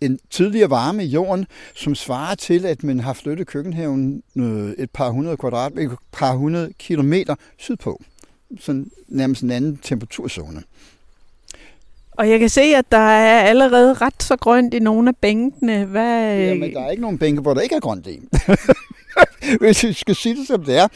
en 0.00 0.18
tidligere 0.30 0.70
varme 0.70 1.04
i 1.04 1.06
jorden, 1.06 1.46
som 1.74 1.94
svarer 1.94 2.34
til, 2.34 2.66
at 2.66 2.84
man 2.84 3.00
har 3.00 3.12
flyttet 3.12 3.46
køkkenhaven 3.46 4.22
øh, 4.36 4.70
et 4.78 4.90
par 4.90 5.10
hundrede 5.10 5.36
kvadrat, 5.36 5.72
et 5.78 5.90
par 6.12 6.34
hundrede 6.34 6.72
kilometer 6.78 7.34
sydpå. 7.58 8.02
Sådan 8.60 8.90
nærmest 9.08 9.42
en 9.42 9.50
anden 9.50 9.76
temperaturzone. 9.76 10.62
Og 12.10 12.30
jeg 12.30 12.38
kan 12.38 12.48
se, 12.48 12.60
at 12.60 12.84
der 12.92 12.98
er 12.98 13.40
allerede 13.40 13.94
ret 13.94 14.22
så 14.22 14.36
grønt 14.36 14.74
i 14.74 14.78
nogle 14.78 15.08
af 15.08 15.16
bænkene. 15.16 15.84
Hvad... 15.84 16.38
Jamen, 16.38 16.74
der 16.74 16.80
er 16.80 16.90
ikke 16.90 17.02
nogen 17.02 17.18
bænke, 17.18 17.40
hvor 17.40 17.54
der 17.54 17.60
ikke 17.60 17.74
er 17.74 17.80
grønt 17.80 18.06
i. 18.06 18.20
Hvis 19.60 19.84
vi 19.84 19.92
skal 19.92 20.14
sige 20.14 20.36
det 20.36 20.46
som 20.46 20.64
det 20.64 20.76
er. 20.76 20.88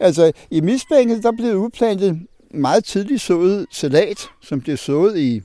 Altså, 0.00 0.32
i 0.50 0.60
misbænket, 0.60 1.22
der 1.22 1.32
blev 1.32 1.56
udplantet 1.56 2.20
meget 2.50 2.84
tidligt 2.84 3.20
sået 3.20 3.66
salat, 3.70 4.28
som 4.40 4.60
bliver 4.60 4.76
sået 4.76 5.18
i, 5.18 5.42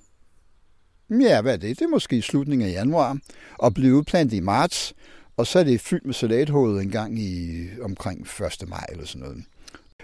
ja, 1.10 1.42
hvad 1.42 1.54
er 1.54 1.58
det? 1.58 1.80
Det 1.80 1.86
er 1.86 1.90
måske 1.90 2.18
i 2.18 2.22
slutningen 2.22 2.68
af 2.68 2.72
januar, 2.72 3.18
og 3.60 3.74
bliver 3.74 3.98
udplantet 3.98 4.38
i 4.38 4.40
marts, 4.40 4.94
og 5.38 5.48
så 5.48 5.60
er 5.60 5.64
det 5.64 5.82
fyldt 5.82 6.06
med 6.06 6.14
salathovedet 6.14 6.82
en 6.82 6.92
gang 6.92 7.20
i 7.20 7.66
omkring 7.82 8.28
1. 8.62 8.70
maj 8.70 8.86
eller 8.92 9.06
sådan 9.06 9.22
noget. 9.22 9.44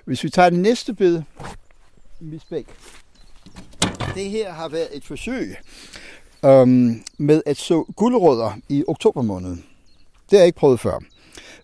Hvis 0.06 0.24
vi 0.24 0.30
tager 0.30 0.50
det 0.50 0.60
næste 0.60 0.94
bid, 0.94 1.22
misbæk. 2.20 2.68
Det 4.16 4.30
her 4.30 4.54
har 4.54 4.70
været 4.70 4.88
et 4.94 5.06
forsøg 5.06 5.56
øhm, 6.46 7.04
med 7.18 7.42
at 7.46 7.58
så 7.58 7.84
gulerødder 7.96 8.52
i 8.70 8.84
oktober 8.88 9.22
måned. 9.22 9.50
Det 9.50 10.32
har 10.32 10.38
jeg 10.38 10.46
ikke 10.46 10.60
prøvet 10.60 10.80
før. 10.80 10.98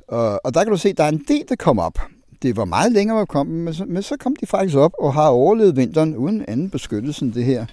Uh, 0.08 0.18
og 0.44 0.54
der 0.54 0.64
kan 0.64 0.72
du 0.72 0.78
se, 0.78 0.90
at 0.90 0.98
der 0.98 1.04
er 1.04 1.10
en 1.10 1.26
del, 1.28 1.46
der 1.50 1.56
kommer 1.56 1.84
op 1.84 2.00
det 2.42 2.58
var 2.58 2.66
meget 2.66 2.92
længere 2.92 3.22
at 3.22 3.28
komme, 3.28 3.54
men 3.54 3.74
så, 3.74 3.86
men 3.86 4.04
så 4.04 4.18
kom 4.18 4.36
de 4.36 4.46
faktisk 4.46 4.78
op 4.78 4.94
og 5.00 5.14
har 5.14 5.28
overlevet 5.28 5.76
vinteren 5.76 6.16
uden 6.16 6.46
anden 6.48 6.70
beskyttelse 6.70 7.26
end 7.26 7.34
det 7.34 7.46
her. 7.46 7.66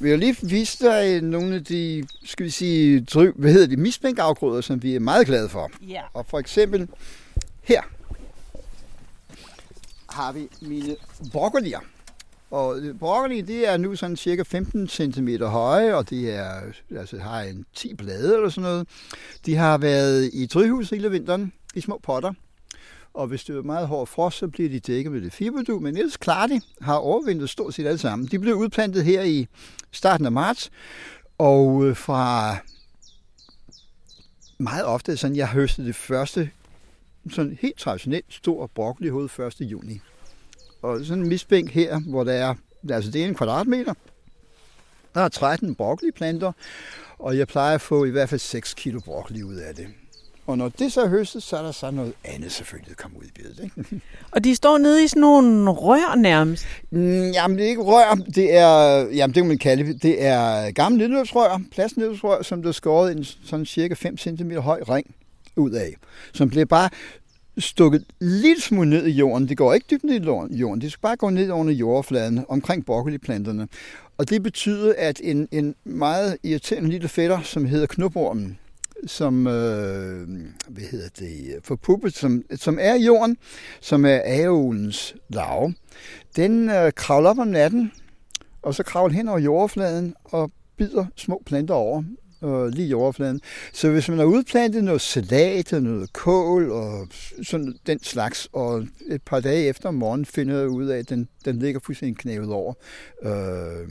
Vi 0.00 0.10
har 0.10 0.16
lige 0.16 0.36
vist 0.42 0.80
dig 0.80 1.20
nogle 1.20 1.54
af 1.54 1.64
de, 1.64 2.06
skal 2.24 2.46
vi 2.46 2.50
sige, 2.50 3.00
dryg, 3.00 3.32
hvad 3.36 3.52
hedder 3.52 3.66
det, 3.66 3.78
misbænkafgrøder, 3.78 4.60
som 4.60 4.82
vi 4.82 4.94
er 4.94 5.00
meget 5.00 5.26
glade 5.26 5.48
for. 5.48 5.70
Ja. 5.88 6.02
Og 6.12 6.26
for 6.26 6.38
eksempel 6.38 6.88
her 7.62 7.82
har 10.10 10.32
vi 10.32 10.48
mine 10.62 10.96
broccolier. 11.32 11.80
Og 12.50 12.80
broccoli, 12.98 13.40
det 13.40 13.68
er 13.68 13.76
nu 13.76 13.96
sådan 13.96 14.16
cirka 14.16 14.42
15 14.42 14.88
cm 14.88 15.28
høje, 15.42 15.94
og 15.94 16.10
det 16.10 16.34
er, 16.34 16.60
altså 16.98 17.18
har 17.18 17.40
en 17.40 17.64
10 17.74 17.94
blade 17.94 18.34
eller 18.34 18.48
sådan 18.48 18.70
noget. 18.70 18.88
De 19.46 19.54
har 19.54 19.78
været 19.78 20.30
i 20.32 20.46
drivhus 20.46 20.90
hele 20.90 21.10
vinteren, 21.10 21.52
i 21.74 21.80
små 21.80 22.00
potter. 22.02 22.32
Og 23.14 23.26
hvis 23.26 23.44
det 23.44 23.56
er 23.56 23.62
meget 23.62 23.88
hård 23.88 24.06
frost, 24.06 24.38
så 24.38 24.48
bliver 24.48 24.68
de 24.68 24.80
dækket 24.80 25.12
med 25.12 25.20
det 25.20 25.32
fiberdu, 25.32 25.78
men 25.78 25.96
ellers 25.96 26.16
klarer 26.16 26.46
de, 26.46 26.60
har 26.80 26.94
overvindet 26.94 27.50
stort 27.50 27.74
set 27.74 27.86
alle 27.86 27.98
sammen. 27.98 28.28
De 28.28 28.38
blev 28.38 28.54
udplantet 28.54 29.04
her 29.04 29.22
i 29.22 29.46
starten 29.90 30.26
af 30.26 30.32
marts, 30.32 30.70
og 31.38 31.84
øh, 31.84 31.96
fra 31.96 32.56
meget 34.58 34.84
ofte 34.84 35.16
sådan, 35.16 35.36
jeg 35.36 35.48
høstede 35.48 35.86
det 35.86 35.96
første 35.96 36.50
sådan 37.30 37.58
helt 37.60 37.78
traditionelt 37.78 38.26
stor 38.28 38.66
broccoli 38.66 39.08
1. 39.08 39.60
juni. 39.60 40.00
Og 40.82 41.04
sådan 41.04 41.22
en 41.22 41.28
misbænk 41.28 41.70
her, 41.70 42.00
hvor 42.00 42.24
der 42.24 42.32
er, 42.32 42.54
altså 42.90 43.10
det 43.10 43.22
er 43.22 43.28
en 43.28 43.34
kvadratmeter, 43.34 43.94
der 45.14 45.20
er 45.20 45.28
13 45.28 45.74
broccoliplanter, 45.74 46.52
og 47.18 47.38
jeg 47.38 47.48
plejer 47.48 47.74
at 47.74 47.80
få 47.80 48.04
i 48.04 48.10
hvert 48.10 48.28
fald 48.28 48.40
6 48.40 48.74
kilo 48.74 49.00
broccoli 49.00 49.42
ud 49.42 49.54
af 49.54 49.74
det. 49.74 49.86
Og 50.46 50.58
når 50.58 50.68
det 50.68 50.92
så 50.92 51.00
er 51.00 51.08
høstet, 51.08 51.42
så 51.42 51.56
er 51.56 51.62
der 51.62 51.72
så 51.72 51.90
noget 51.90 52.12
andet 52.24 52.52
selvfølgelig, 52.52 52.88
der 52.88 53.02
kommer 53.02 53.18
ud 53.18 53.24
i 53.24 53.30
billedet. 53.34 53.60
Ikke? 53.64 54.00
Og 54.30 54.44
de 54.44 54.54
står 54.54 54.78
nede 54.78 55.04
i 55.04 55.08
sådan 55.08 55.20
nogle 55.20 55.70
rør 55.70 56.14
nærmest? 56.14 56.66
Mm, 56.90 57.30
jamen, 57.30 57.58
det 57.58 57.64
er 57.64 57.68
ikke 57.68 57.82
rør. 57.82 58.14
Det 58.34 58.56
er, 58.56 58.96
jamen, 58.98 59.34
det 59.34 59.42
kan 59.42 59.48
man 59.48 59.58
kalde 59.58 59.98
det. 59.98 60.24
Er 60.24 60.70
gamle 60.70 60.98
nedløbsrør, 60.98 61.60
plastnedløbsrør, 61.72 62.42
som 62.42 62.62
der 62.62 62.68
er 62.68 62.72
skåret 62.72 63.16
en 63.16 63.24
sådan 63.24 63.66
cirka 63.66 63.94
5 63.94 64.18
cm 64.18 64.50
høj 64.52 64.82
ring 64.88 65.14
ud 65.56 65.70
af. 65.70 65.94
Som 66.32 66.50
bliver 66.50 66.64
bare 66.64 66.88
stukket 67.58 68.04
lidt 68.20 68.62
smule 68.62 68.90
ned 68.90 69.06
i 69.06 69.10
jorden. 69.10 69.48
Det 69.48 69.56
går 69.56 69.74
ikke 69.74 69.86
dybt 69.90 70.04
ned 70.04 70.20
i 70.50 70.56
jorden. 70.56 70.80
Det 70.80 70.92
skal 70.92 71.00
bare 71.00 71.16
gå 71.16 71.30
ned 71.30 71.50
under 71.50 71.72
jordfladen 71.72 72.44
omkring 72.48 72.86
broccoliplanterne. 72.86 73.68
Og 74.18 74.30
det 74.30 74.42
betyder, 74.42 74.94
at 74.98 75.20
en, 75.24 75.48
en 75.50 75.74
meget 75.84 76.36
irriterende 76.42 76.90
lille 76.90 77.08
fætter, 77.08 77.42
som 77.42 77.64
hedder 77.64 77.86
knubormen, 77.86 78.58
som 79.06 79.46
øh, 79.46 80.28
hvad 80.68 80.84
hedder 80.90 81.08
det, 81.18 81.58
forpuppet, 81.64 82.14
som, 82.14 82.42
som 82.56 82.78
er 82.80 82.94
i 82.94 83.04
jorden, 83.04 83.36
som 83.80 84.04
er 84.04 84.20
aeolens 84.24 85.14
lav. 85.28 85.72
Den 86.36 86.70
øh, 86.70 86.92
kravler 86.92 87.30
op 87.30 87.38
om 87.38 87.48
natten, 87.48 87.92
og 88.62 88.74
så 88.74 88.82
kravler 88.82 89.14
hen 89.14 89.28
over 89.28 89.38
jordfladen 89.38 90.14
og 90.24 90.52
bider 90.76 91.06
små 91.16 91.42
planter 91.46 91.74
over 91.74 92.02
øh, 92.44 92.66
lige 92.66 92.88
i 92.88 92.94
overfladen. 92.94 93.40
Så 93.72 93.90
hvis 93.90 94.08
man 94.08 94.18
har 94.18 94.24
udplantet 94.24 94.84
noget 94.84 95.00
salat 95.00 95.72
og 95.72 95.82
noget 95.82 96.12
kål 96.12 96.70
og 96.70 97.08
sådan 97.42 97.74
den 97.86 98.02
slags, 98.02 98.48
og 98.52 98.86
et 99.10 99.22
par 99.22 99.40
dage 99.40 99.64
efter 99.64 99.88
om 99.88 99.94
morgenen 99.94 100.24
finder 100.24 100.58
jeg 100.58 100.68
ud 100.68 100.86
af, 100.86 100.98
at 100.98 101.08
den, 101.08 101.28
den 101.44 101.58
ligger 101.58 101.80
fuldstændig 101.80 102.16
knævet 102.16 102.50
over 102.50 102.74
øh, 103.22 103.88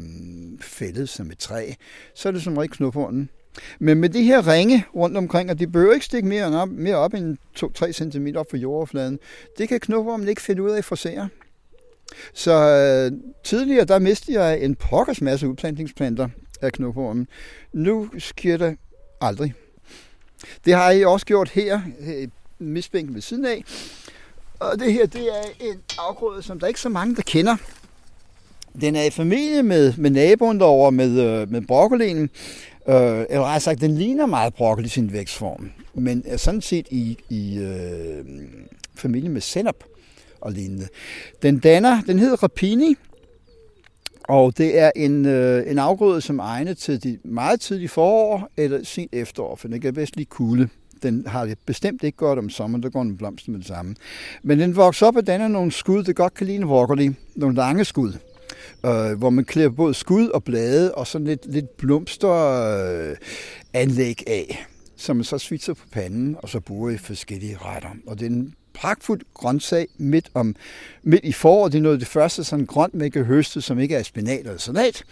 fældet 0.62 1.10
som 1.10 1.32
et 1.32 1.38
træ, 1.38 1.71
så 2.15 2.28
er 2.28 2.32
det 2.32 2.41
som 2.41 2.58
rigtig 2.58 2.78
knupperhånden. 2.78 3.30
Men 3.80 3.98
med 3.98 4.10
de 4.10 4.24
her 4.24 4.48
ringe 4.48 4.86
rundt 4.96 5.18
omkring, 5.18 5.50
og 5.50 5.60
de 5.60 5.68
behøver 5.68 5.94
ikke 5.94 6.06
stikke 6.06 6.28
mere 6.28 6.62
op, 6.62 6.70
mere 6.70 6.96
op 6.96 7.14
end 7.14 7.38
2-3 7.58 7.92
cm 7.92 8.28
op 8.36 8.46
fra 8.52 8.58
jordoverfladen, 8.58 9.20
det 9.58 9.70
kan 9.70 9.80
knoppermen 9.80 10.28
ikke 10.28 10.42
finde 10.42 10.64
ud 10.64 10.70
af 10.70 10.78
at 10.78 10.86
forsere. 10.86 11.30
Så 12.34 12.54
øh, 12.54 13.18
tidligere, 13.44 13.86
der 13.86 14.00
mistede 14.00 14.44
jeg 14.44 14.64
en 14.64 14.76
pokkers 14.76 15.22
masse 15.22 15.48
udplantningsplanter 15.48 16.30
af 16.62 16.72
knoppermen. 16.72 17.28
Nu 17.74 18.10
sker 18.20 18.58
det 18.58 18.78
aldrig. 19.22 19.54
Det 20.66 20.74
har 20.74 20.92
jeg 20.92 21.08
også 21.08 21.26
gjort 21.26 21.50
her, 21.50 21.82
misbænken 22.60 23.16
ved 23.16 23.22
siden 23.22 23.46
af. 23.46 23.64
Og 24.60 24.80
det 24.80 24.94
her, 24.94 25.06
det 25.06 25.22
er 25.22 25.50
en 25.60 25.82
afgrøde, 25.98 26.44
som 26.44 26.60
der 26.60 26.66
er 26.66 26.68
ikke 26.68 26.80
så 26.80 26.90
mange, 26.90 27.16
der 27.16 27.22
kender. 27.22 27.56
Den 28.82 28.96
er 28.96 29.04
i 29.04 29.10
familie 29.10 29.64
med, 29.64 29.94
med 29.98 30.10
naboen 30.10 30.60
derovre, 30.60 30.92
med, 30.92 31.20
øh, 31.20 31.52
med 31.52 31.62
broccolinen. 31.62 32.30
Øh, 32.88 32.96
eller 33.30 33.44
rettere 33.44 33.60
sagt, 33.60 33.82
den 33.82 33.98
ligner 33.98 34.26
meget 34.26 34.54
broccoli 34.54 34.86
i 34.86 34.89
sin 34.89 35.13
vækstform, 35.13 35.72
men 35.94 36.24
er 36.26 36.38
sådan 36.38 36.62
set 36.62 36.88
i, 36.91 37.17
i 37.30 37.58
øh, 37.58 38.26
familie 38.96 39.30
med 39.30 39.41
senap 39.41 39.76
og 40.41 40.52
lignende. 40.52 40.88
Den 41.41 41.60
danner, 41.60 42.02
den 42.02 42.20
hedder 42.20 42.44
rapini, 42.44 42.96
og 44.24 44.58
det 44.58 44.80
er 44.80 44.91
en, 44.96 45.26
øh, 45.26 45.72
en 45.72 45.80
afgrøde, 45.80 46.22
som 46.22 46.39
er 46.39 46.44
egnet 46.44 46.78
til 46.78 47.04
de 47.04 47.17
meget 47.24 47.62
tidlige 47.62 47.89
forår 47.89 48.50
eller 48.58 48.84
sent 48.84 49.13
efterår, 49.13 49.56
for 49.56 49.67
den 49.67 49.82
kan 49.82 49.94
bedst 49.94 50.15
lige 50.15 50.26
kulde. 50.26 50.70
Den 51.04 51.28
har 51.28 51.46
det 51.46 51.58
bestemt 51.65 52.04
ikke 52.04 52.17
godt 52.17 52.39
om 52.39 52.50
sommeren, 52.50 52.84
der 52.84 52.89
går 52.89 53.04
den 53.04 53.17
blomster 53.17 53.52
med 53.52 53.60
det 53.60 53.67
samme. 53.67 53.96
Men 54.44 54.60
den 54.60 54.76
vokser 54.76 55.06
op 55.06 55.15
og 55.15 55.28
danner 55.28 55.48
nogle 55.48 55.72
skud, 55.72 56.04
det 56.04 56.15
godt 56.15 56.34
kan 56.34 56.48
ligne 56.48 56.65
broccoli. 56.65 57.10
Nogle 57.36 57.56
lange 57.56 57.86
skud 57.86 58.13
øh, 58.86 59.17
hvor 59.17 59.30
man 59.30 59.46
klæder 59.46 59.70
både 59.70 59.94
skud 59.94 60.28
og 60.28 60.44
blade 60.44 60.96
og 60.96 61.08
sådan 61.08 61.28
lidt, 61.28 61.54
lidt 61.54 61.78
blomsteranlæg 61.78 63.10
øh, 63.12 63.17
anlæg 63.74 64.24
af, 64.28 64.65
som 64.96 65.15
man 65.15 65.24
så 65.24 65.38
svitser 65.38 65.74
på 65.74 65.86
panden 65.91 66.36
og 66.39 66.50
så 66.50 66.60
bruger 66.60 66.89
i 66.89 66.98
forskellige 66.98 67.58
retter. 67.58 67.89
Og 68.08 68.20
det 68.20 68.26
er 68.26 68.30
en 68.30 68.54
pragtfuld 68.74 69.22
grøntsag 69.34 69.88
midt, 69.98 70.30
om, 70.34 70.56
midt 71.04 71.26
i 71.26 71.32
foråret. 71.32 71.72
Det 71.72 71.78
er 71.78 71.82
noget 71.82 71.96
af 71.96 72.00
det 72.00 72.08
første 72.08 72.44
sådan 72.44 72.65
grønt, 72.65 72.94
man 72.94 73.12
kan 73.12 73.26
høste, 73.26 73.62
som 73.62 73.80
ikke 73.80 73.96
er 73.96 74.04
spinat 74.04 74.39
eller 74.39 74.58
salat. 74.58 75.04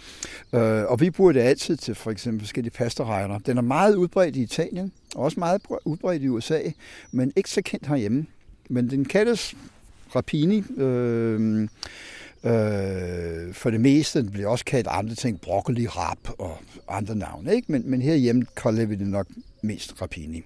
Øh, 0.52 0.84
og 0.84 1.00
vi 1.00 1.10
bruger 1.10 1.32
det 1.32 1.40
altid 1.40 1.76
til 1.76 1.94
for 1.94 2.10
eksempel 2.10 2.40
forskellige 2.40 2.72
pastaretter. 2.72 3.38
Den 3.38 3.58
er 3.58 3.62
meget 3.62 3.94
udbredt 3.94 4.36
i 4.36 4.42
Italien, 4.42 4.92
og 5.14 5.24
også 5.24 5.40
meget 5.40 5.62
udbredt 5.84 6.22
i 6.22 6.28
USA, 6.28 6.60
men 7.12 7.32
ikke 7.36 7.50
så 7.50 7.62
kendt 7.62 7.86
herhjemme. 7.86 8.26
Men 8.68 8.90
den 8.90 9.04
kaldes 9.04 9.54
rapini, 10.16 10.64
øh, 10.76 11.68
Øh, 12.44 13.54
for 13.54 13.70
det 13.70 13.80
meste 13.80 14.22
det 14.22 14.32
bliver 14.32 14.48
også 14.48 14.64
kaldt 14.64 14.86
andre 14.90 15.14
ting, 15.14 15.40
broccoli, 15.40 15.86
rap 15.86 16.18
og 16.38 16.58
andre 16.88 17.14
navne. 17.14 17.54
Ikke? 17.54 17.72
Men, 17.72 17.90
men 17.90 18.02
herhjemme 18.02 18.46
kalder 18.56 18.86
vi 18.86 18.94
det 18.94 19.06
nok 19.06 19.26
mest 19.62 20.02
rapini. 20.02 20.42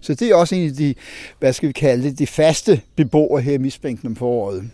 Så 0.00 0.14
det 0.14 0.30
er 0.30 0.34
også 0.34 0.54
en 0.54 0.68
af 0.68 0.74
de, 0.74 0.94
hvad 1.38 1.52
skal 1.52 1.68
vi 1.68 1.72
kalde 1.72 2.04
det, 2.04 2.18
de 2.18 2.26
faste 2.26 2.82
beboere 2.96 3.42
her 3.42 3.52
i 3.52 3.58
misbænken 3.58 4.06
om 4.06 4.16
foråret. 4.16 4.70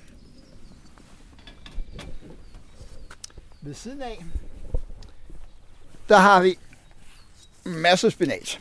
Ved 3.62 3.74
siden 3.74 4.02
af, 4.02 4.24
der 6.08 6.16
har 6.16 6.42
vi 6.42 6.58
masser 7.64 8.08
af 8.08 8.12
spinat. 8.12 8.60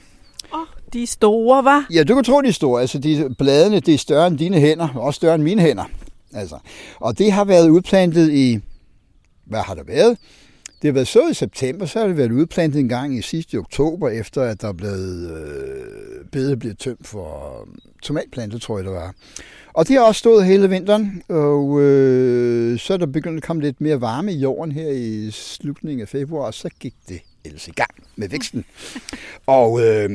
Åh, 0.53 0.59
oh, 0.59 0.67
de 0.93 1.03
er 1.03 1.07
store, 1.07 1.63
var? 1.63 1.87
Ja, 1.93 2.03
du 2.03 2.15
kan 2.15 2.23
tro, 2.23 2.41
de 2.41 2.47
er 2.47 2.51
store. 2.51 2.81
Altså, 2.81 2.99
de, 2.99 3.35
bladene 3.37 3.79
de 3.79 3.93
er 3.93 3.97
større 3.97 4.27
end 4.27 4.37
dine 4.37 4.59
hænder, 4.59 4.87
og 4.95 5.01
også 5.01 5.17
større 5.17 5.35
end 5.35 5.43
mine 5.43 5.61
hænder. 5.61 5.85
Altså. 6.35 6.57
Og 6.99 7.17
det 7.17 7.31
har 7.31 7.45
været 7.45 7.69
udplantet 7.69 8.31
i, 8.31 8.59
hvad 9.45 9.59
har 9.59 9.73
der 9.73 9.83
været? 9.83 10.17
Det 10.81 10.87
har 10.87 10.93
været 10.93 11.07
så 11.07 11.29
i 11.29 11.33
september, 11.33 11.85
så 11.85 11.99
har 11.99 12.07
det 12.07 12.17
været 12.17 12.31
udplantet 12.31 12.79
en 12.79 12.89
gang 12.89 13.17
i 13.17 13.21
sidste 13.21 13.57
oktober, 13.57 14.09
efter 14.09 14.41
at 14.41 14.61
der 14.61 14.67
er 14.67 14.73
blevet 14.73 15.31
øh, 15.31 16.25
bedet 16.31 16.59
blevet 16.59 16.79
tømt 16.79 17.07
for 17.07 17.61
øh, 17.61 17.67
tomatplanter, 18.03 18.59
tror 18.59 18.77
jeg 18.77 18.85
det 18.85 18.93
var. 18.93 19.13
Og 19.73 19.87
det 19.87 19.95
har 19.95 20.03
også 20.03 20.19
stået 20.19 20.45
hele 20.45 20.69
vinteren, 20.69 21.23
og 21.29 21.81
øh, 21.81 22.79
så 22.79 22.93
er 22.93 22.97
der 22.97 23.05
begyndt 23.05 23.37
at 23.37 23.43
komme 23.43 23.61
lidt 23.61 23.81
mere 23.81 24.01
varme 24.01 24.33
i 24.33 24.37
jorden 24.37 24.71
her 24.71 24.89
i 24.89 25.31
slutningen 25.31 26.01
af 26.01 26.07
februar, 26.07 26.45
og 26.45 26.53
så 26.53 26.69
gik 26.79 26.93
det 27.09 27.21
ellers 27.45 27.67
i 27.67 27.71
gang 27.71 27.91
med 28.15 28.29
væksten. 28.29 28.65
og 29.45 29.81
øh, 29.85 30.09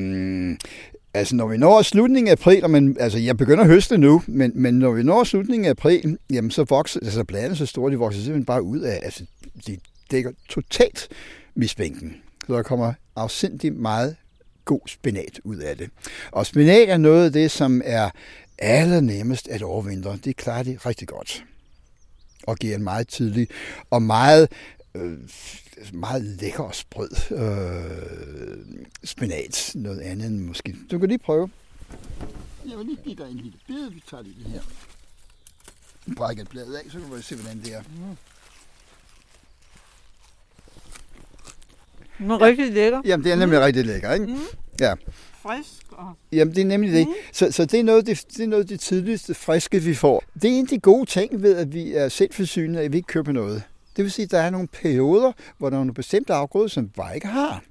Altså, 1.15 1.37
når 1.37 1.47
vi 1.47 1.57
når 1.57 1.83
slutningen 1.83 2.29
af 2.29 2.33
april, 2.33 2.65
og 2.65 2.71
man, 2.71 2.97
altså, 3.01 3.19
jeg 3.19 3.37
begynder 3.37 3.65
at 3.65 3.71
høste 3.71 3.99
nu, 3.99 4.23
men, 4.27 4.53
men 4.55 4.75
når 4.75 4.91
vi 4.91 5.03
når 5.03 5.25
slutningen 5.25 5.65
af 5.65 5.71
april, 5.71 6.19
jamen, 6.31 6.51
så 6.51 6.65
vokser, 6.65 7.01
altså, 7.03 7.25
bladene 7.25 7.57
så 7.57 7.67
store, 7.67 7.91
de 7.91 7.99
vokser 7.99 8.21
simpelthen 8.21 8.45
bare 8.45 8.63
ud 8.63 8.81
af, 8.81 9.01
altså, 9.03 9.25
de 9.67 9.79
dækker 10.11 10.31
totalt 10.49 11.09
misbænken. 11.55 12.17
Så 12.47 12.55
der 12.55 12.63
kommer 12.63 12.93
afsindig 13.17 13.73
meget 13.73 14.17
god 14.65 14.81
spinat 14.87 15.41
ud 15.45 15.57
af 15.57 15.77
det. 15.77 15.91
Og 16.31 16.47
spinat 16.47 16.89
er 16.89 16.97
noget 16.97 17.25
af 17.25 17.33
det, 17.33 17.51
som 17.51 17.83
er 17.85 18.11
allernemmest 18.59 19.49
at 19.49 19.63
overvintre. 19.63 20.19
Det 20.25 20.37
klarer 20.37 20.63
de 20.63 20.79
rigtig 20.87 21.09
godt. 21.09 21.45
Og 22.47 22.57
giver 22.57 22.77
en 22.77 22.85
meget 22.85 23.09
tidlig 23.09 23.49
og 23.91 24.03
meget 24.03 24.49
øh, 24.95 25.19
meget 25.93 26.23
lækker 26.23 26.63
og 26.63 26.75
sprød 26.75 27.11
øh, 27.31 28.87
spinat. 29.05 29.73
Noget 29.75 30.01
andet 30.01 30.27
end 30.27 30.41
måske. 30.41 30.77
Du 30.91 30.99
kan 30.99 31.09
lige 31.09 31.19
prøve. 31.19 31.51
Jeg 32.69 32.79
vil 32.79 32.87
lige 32.87 32.99
give 33.05 33.17
dig 33.17 33.31
en 33.31 33.37
lille 33.37 33.59
bid. 33.67 33.91
Vi 33.91 34.03
tager 34.11 34.23
lige 34.23 34.45
den 34.45 34.53
her. 34.53 34.61
Brækker 36.17 36.45
bladet 36.45 36.75
af, 36.75 36.83
så 36.91 36.99
kan 36.99 37.11
du 37.11 37.23
se, 37.23 37.35
hvordan 37.35 37.61
det 37.61 37.75
er. 37.75 37.83
Mm. 37.83 38.17
Den 42.19 42.31
er 42.31 42.41
rigtig 42.41 42.73
lækker. 42.73 43.01
Jamen, 43.05 43.25
det 43.25 43.33
er 43.33 43.37
nemlig 43.37 43.59
mm. 43.59 43.65
rigtig 43.65 43.87
lækker, 43.87 44.13
ikke? 44.13 44.27
Mm. 44.27 44.39
Ja. 44.81 44.95
Frisk. 45.43 45.85
Og... 45.91 46.15
Jamen, 46.33 46.55
det 46.55 46.61
er 46.61 46.67
nemlig 46.67 46.93
det. 46.93 47.07
Mm. 47.07 47.15
Så, 47.33 47.53
så 47.53 47.65
det, 47.65 47.81
er 47.81 47.85
noget, 47.85 48.07
det, 48.07 48.25
det 48.37 48.41
er 48.41 48.47
noget 48.47 48.63
af 48.63 48.69
det 48.69 48.81
tidligste 48.81 49.35
friske, 49.35 49.83
vi 49.83 49.95
får. 49.95 50.25
Det 50.35 50.45
er 50.45 50.55
en 50.55 50.65
af 50.65 50.69
de 50.69 50.79
gode 50.79 51.07
ting 51.07 51.43
ved, 51.43 51.57
at 51.57 51.73
vi 51.75 51.93
er 51.93 52.09
selvforsynende, 52.09 52.81
at 52.81 52.93
vi 52.93 52.97
ikke 52.97 53.07
køber 53.07 53.33
noget. 53.33 53.63
Det 53.97 54.05
vil 54.05 54.13
sige, 54.13 54.25
at 54.25 54.31
der 54.31 54.39
er 54.39 54.51
nogle 54.51 54.69
perioder, 54.69 55.33
hvor 55.59 55.71
der 55.71 55.77
er 55.77 55.81
nogle 55.81 55.95
bestemte 55.95 56.33
afgrøder, 56.33 56.69
som 56.69 56.89
bare 56.89 57.15
ikke 57.15 57.27
har. 57.27 57.63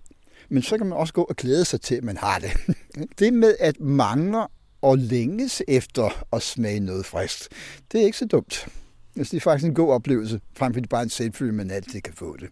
Men 0.50 0.64
så 0.64 0.78
kan 0.78 0.88
man 0.88 0.98
også 0.98 1.14
gå 1.14 1.24
og 1.24 1.36
glæde 1.36 1.66
sig 1.66 1.82
til, 1.82 1.96
at 1.96 2.04
man 2.04 2.18
har 2.18 2.40
det. 2.40 2.52
Det 3.20 3.34
med 3.34 3.56
at 3.60 3.80
mangle 3.80 4.48
og 4.82 4.98
længes 4.98 5.64
efter 5.68 6.26
at 6.34 6.42
smage 6.42 6.80
noget 6.80 7.06
frisk, 7.06 7.52
det 7.92 8.02
er 8.02 8.06
ikke 8.06 8.18
så 8.18 8.26
dumt. 8.26 8.68
Altså, 9.16 9.32
det 9.32 9.38
er 9.38 9.42
faktisk 9.42 9.68
en 9.68 9.74
god 9.74 9.92
oplevelse, 9.92 10.42
frem 10.58 10.74
for 10.74 10.80
det 10.80 10.90
bare 10.90 11.04
en 11.04 11.10
selvfølge, 11.10 11.54
man 11.54 11.72
altid 11.72 12.02
kan 12.02 12.14
få 12.14 12.38
det. 12.38 12.50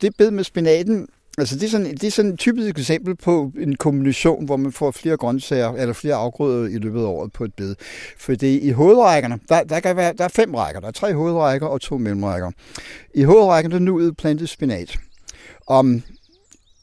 Det 0.00 0.16
bed 0.16 0.30
med 0.30 0.44
spinaten, 0.44 1.08
Altså 1.38 1.54
det 1.54 1.64
er, 1.64 1.68
sådan, 1.68 1.86
det 1.86 2.04
er 2.04 2.10
sådan 2.10 2.32
et 2.32 2.38
typisk 2.38 2.78
eksempel 2.78 3.16
på 3.16 3.52
en 3.60 3.76
kombination, 3.76 4.44
hvor 4.44 4.56
man 4.56 4.72
får 4.72 4.90
flere 4.90 5.16
grøntsager 5.16 5.72
eller 5.72 5.92
flere 5.92 6.14
afgrøder 6.14 6.68
i 6.68 6.78
løbet 6.78 7.00
af 7.00 7.04
året 7.04 7.32
på 7.32 7.44
et 7.44 7.54
bed. 7.54 7.74
Fordi 8.18 8.58
i 8.58 8.70
hovedrækkerne, 8.70 9.38
der, 9.48 9.64
der, 9.64 9.80
kan 9.80 9.96
være, 9.96 10.12
der 10.12 10.24
er 10.24 10.28
fem 10.28 10.54
rækker. 10.54 10.80
Der 10.80 10.88
er 10.88 10.92
tre 10.92 11.14
hovedrækker 11.14 11.66
og 11.66 11.80
to 11.80 11.98
mellemrækker. 11.98 12.50
I 13.14 13.22
hovedrækken 13.22 13.70
der 13.70 13.76
er 13.78 13.80
nu 13.80 13.94
udplantet 13.94 14.48
spinat. 14.48 14.98
Om 15.66 16.02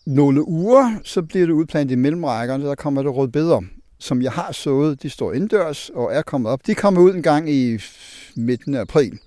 nogle 0.05 0.47
uger, 0.47 0.99
så 1.03 1.21
bliver 1.21 1.45
det 1.45 1.53
udplantet 1.53 1.95
i 1.95 1.97
mellemrækkerne, 1.97 2.65
der 2.65 2.75
kommer 2.75 3.03
det 3.03 3.15
rødbeder, 3.15 3.61
som 3.99 4.21
jeg 4.21 4.31
har 4.31 4.51
sået. 4.51 5.03
De 5.03 5.09
står 5.09 5.33
indendørs 5.33 5.89
og 5.89 6.13
er 6.13 6.21
kommet 6.21 6.51
op. 6.51 6.67
De 6.67 6.75
kommer 6.75 7.01
ud 7.01 7.13
en 7.13 7.23
gang 7.23 7.49
i 7.49 7.79
midten 8.35 8.75
af 8.75 8.81
april. 8.81 9.19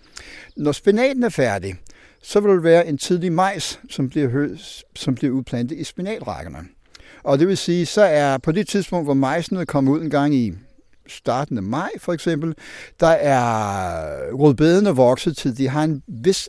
Når 0.56 0.72
spinaten 0.72 1.22
er 1.22 1.28
færdig, 1.28 1.74
så 2.22 2.40
vil 2.40 2.50
der 2.50 2.60
være 2.60 2.86
en 2.86 2.98
tidlig 2.98 3.32
majs, 3.32 3.80
som 3.90 4.08
bliver, 4.08 4.56
som 4.96 5.14
bliver 5.14 5.32
udplantet 5.32 5.78
i 5.78 5.84
spinalrækkerne. 5.84 6.58
Og 7.22 7.38
det 7.38 7.48
vil 7.48 7.56
sige, 7.56 7.86
så 7.86 8.02
er 8.02 8.38
på 8.38 8.52
det 8.52 8.68
tidspunkt, 8.68 9.06
hvor 9.06 9.14
majsen 9.14 9.56
er 9.56 9.64
kommet 9.64 9.92
ud 9.92 10.02
en 10.02 10.10
gang 10.10 10.34
i 10.34 10.54
starten 11.06 11.56
af 11.56 11.62
maj 11.62 11.90
for 11.98 12.12
eksempel, 12.12 12.54
der 13.00 13.06
er 13.06 14.32
rødbedene 14.32 14.90
vokset 14.90 15.36
til, 15.36 15.58
de 15.58 15.68
har 15.68 15.84
en 15.84 16.02
vis 16.06 16.48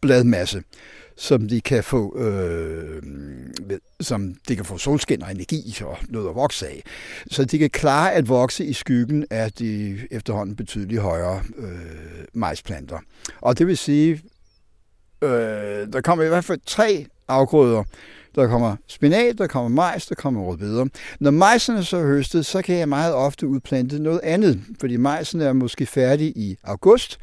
bladmasse, 0.00 0.62
som 1.16 1.48
de 1.48 1.60
kan 1.60 1.84
få, 1.84 2.18
øh, 2.18 3.02
som 4.00 4.34
de 4.48 4.56
kan 4.56 4.64
få 4.64 4.78
solskin 4.78 5.22
og 5.22 5.30
energi 5.30 5.76
og 5.84 5.98
noget 6.08 6.28
at 6.28 6.34
vokse 6.34 6.66
af. 6.66 6.82
Så 7.30 7.44
de 7.44 7.58
kan 7.58 7.70
klare 7.70 8.12
at 8.12 8.28
vokse 8.28 8.64
i 8.64 8.72
skyggen 8.72 9.24
af 9.30 9.52
de 9.52 9.98
efterhånden 10.10 10.56
betydeligt 10.56 11.00
højere 11.00 11.42
øh, 11.58 11.68
majsplanter. 12.32 12.98
Og 13.40 13.58
det 13.58 13.66
vil 13.66 13.78
sige, 13.78 14.22
Øh, 15.22 15.92
der 15.92 16.00
kommer 16.00 16.24
i 16.24 16.28
hvert 16.28 16.44
fald 16.44 16.60
tre 16.66 17.06
afgrøder. 17.28 17.84
Der 18.34 18.48
kommer 18.48 18.76
spinat, 18.86 19.38
der 19.38 19.46
kommer 19.46 19.68
majs, 19.68 20.06
der 20.06 20.14
kommer 20.14 20.42
rødbeder. 20.42 20.86
Når 21.20 21.30
majsen 21.30 21.76
er 21.76 21.82
så 21.82 22.02
høstet, 22.02 22.46
så 22.46 22.62
kan 22.62 22.76
jeg 22.76 22.88
meget 22.88 23.14
ofte 23.14 23.46
udplante 23.46 24.02
noget 24.02 24.20
andet, 24.22 24.60
fordi 24.80 24.96
majsen 24.96 25.40
er 25.40 25.52
måske 25.52 25.86
færdig 25.86 26.26
i 26.36 26.56
august. 26.64 27.18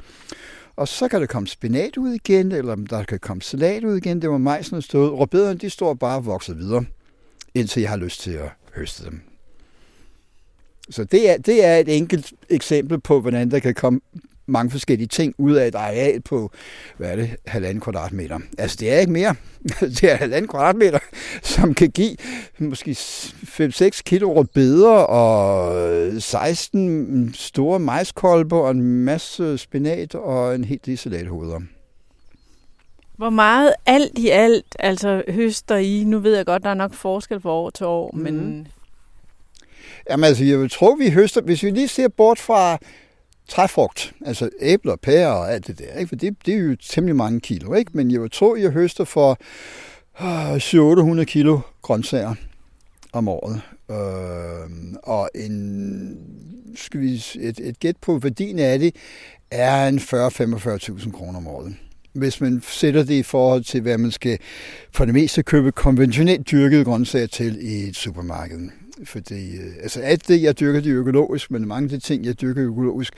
Og 0.75 0.87
så 0.87 1.07
kan 1.07 1.21
der 1.21 1.27
komme 1.27 1.47
spinat 1.47 1.97
ud 1.97 2.11
igen, 2.11 2.51
eller 2.51 2.75
der 2.75 3.03
kan 3.03 3.19
komme 3.19 3.41
salat 3.41 3.83
ud 3.83 3.97
igen, 3.97 4.21
det 4.21 4.29
var 4.29 4.37
majsen 4.37 4.75
er 4.75 4.81
stået. 4.81 5.11
Rødbederne, 5.11 5.59
de 5.59 5.69
står 5.69 5.93
bare 5.93 6.17
og 6.17 6.25
vokser 6.25 6.53
videre, 6.53 6.85
indtil 7.53 7.81
jeg 7.81 7.89
har 7.89 7.97
lyst 7.97 8.21
til 8.21 8.31
at 8.31 8.49
høste 8.73 9.05
dem. 9.05 9.21
Så 10.89 11.03
det 11.03 11.29
er, 11.29 11.37
det 11.37 11.65
er 11.65 11.77
et 11.77 11.97
enkelt 11.97 12.33
eksempel 12.49 12.99
på, 12.99 13.21
hvordan 13.21 13.51
der 13.51 13.59
kan 13.59 13.73
komme 13.73 13.99
mange 14.47 14.71
forskellige 14.71 15.07
ting 15.07 15.33
ud 15.37 15.53
af 15.53 15.67
et 15.67 15.75
areal 15.75 16.21
på, 16.21 16.51
hvad 16.97 17.11
er 17.11 17.15
det, 17.15 17.35
halvanden 17.47 17.81
kvadratmeter. 17.81 18.39
Altså 18.57 18.77
det 18.79 18.93
er 18.93 18.99
ikke 18.99 19.11
mere. 19.11 19.35
Det 19.79 20.03
er 20.03 20.15
halvanden 20.15 20.47
kvadratmeter, 20.47 20.99
som 21.41 21.73
kan 21.73 21.91
give 21.91 22.15
måske 22.59 22.91
5-6 22.91 24.01
kilo 24.05 24.33
rødbeder 24.33 24.91
og 24.91 26.21
16 26.21 27.33
store 27.33 27.79
majskolber 27.79 28.57
og 28.57 28.71
en 28.71 28.81
masse 28.81 29.57
spinat 29.57 30.15
og 30.15 30.55
en 30.55 30.63
helt 30.63 30.85
del 30.85 30.97
salathoveder. 30.97 31.59
Hvor 33.17 33.29
meget 33.29 33.73
alt 33.85 34.17
i 34.17 34.29
alt, 34.29 34.75
altså 34.79 35.23
høster 35.29 35.75
I? 35.75 36.03
Nu 36.03 36.19
ved 36.19 36.35
jeg 36.35 36.45
godt, 36.45 36.63
der 36.63 36.69
er 36.69 36.73
nok 36.73 36.93
forskel 36.93 37.41
fra 37.41 37.49
år 37.49 37.69
til 37.69 37.85
år, 37.85 38.11
mm. 38.13 38.19
men... 38.19 38.67
Jamen 40.09 40.23
altså, 40.23 40.43
jeg 40.43 40.59
vil 40.59 40.69
tro, 40.69 40.89
vi 40.89 41.09
høster, 41.09 41.41
hvis 41.41 41.63
vi 41.63 41.69
lige 41.69 41.87
ser 41.87 42.07
bort 42.07 42.39
fra 42.39 42.77
træfrugt, 43.47 44.13
altså 44.25 44.49
æbler, 44.61 44.95
pærer 44.95 45.27
og 45.31 45.53
alt 45.53 45.67
det 45.67 45.79
der, 45.79 45.99
ikke? 45.99 46.09
for 46.09 46.15
det, 46.15 46.35
det 46.45 46.53
er 46.53 46.59
jo 46.59 46.75
temmelig 46.75 47.15
mange 47.15 47.39
kilo, 47.39 47.73
ikke? 47.73 47.91
men 47.93 48.11
jeg 48.11 48.21
vil 48.21 48.31
tro, 48.31 48.55
jeg 48.55 48.71
høster 48.71 49.03
for 49.03 49.37
øh, 50.21 50.55
700-800 50.55 51.23
kilo 51.23 51.59
grøntsager 51.81 52.35
om 53.13 53.27
året. 53.27 53.61
Øh, 53.91 54.95
og 55.03 55.29
en, 55.35 56.17
skal 56.75 56.99
vi, 56.99 57.23
et, 57.39 57.59
et 57.59 57.79
gæt 57.79 57.97
på 58.01 58.17
værdien 58.17 58.59
af 58.59 58.79
det 58.79 58.95
er 59.51 59.87
en 59.87 59.99
40-45.000 59.99 61.11
kroner 61.11 61.37
om 61.37 61.47
året. 61.47 61.75
Hvis 62.13 62.41
man 62.41 62.61
sætter 62.67 63.03
det 63.03 63.13
i 63.13 63.23
forhold 63.23 63.63
til, 63.63 63.81
hvad 63.81 63.97
man 63.97 64.11
skal 64.11 64.39
for 64.93 65.05
det 65.05 65.13
meste 65.13 65.43
købe 65.43 65.71
konventionelt 65.71 66.51
dyrkede 66.51 66.85
grøntsager 66.85 67.27
til 67.27 67.57
i 67.61 67.89
et 67.89 67.95
supermarked. 67.95 68.69
Fordi, 69.03 69.57
øh, 69.57 69.73
altså 69.81 69.99
alt 70.01 70.27
det, 70.27 70.41
jeg 70.41 70.59
dyrker, 70.59 70.79
det 70.79 70.91
er 70.91 70.99
økologisk, 70.99 71.51
men 71.51 71.67
mange 71.67 71.83
af 71.83 71.89
de 71.89 71.99
ting, 71.99 72.25
jeg 72.25 72.41
dyrker 72.41 72.63
økologisk, 72.63 73.13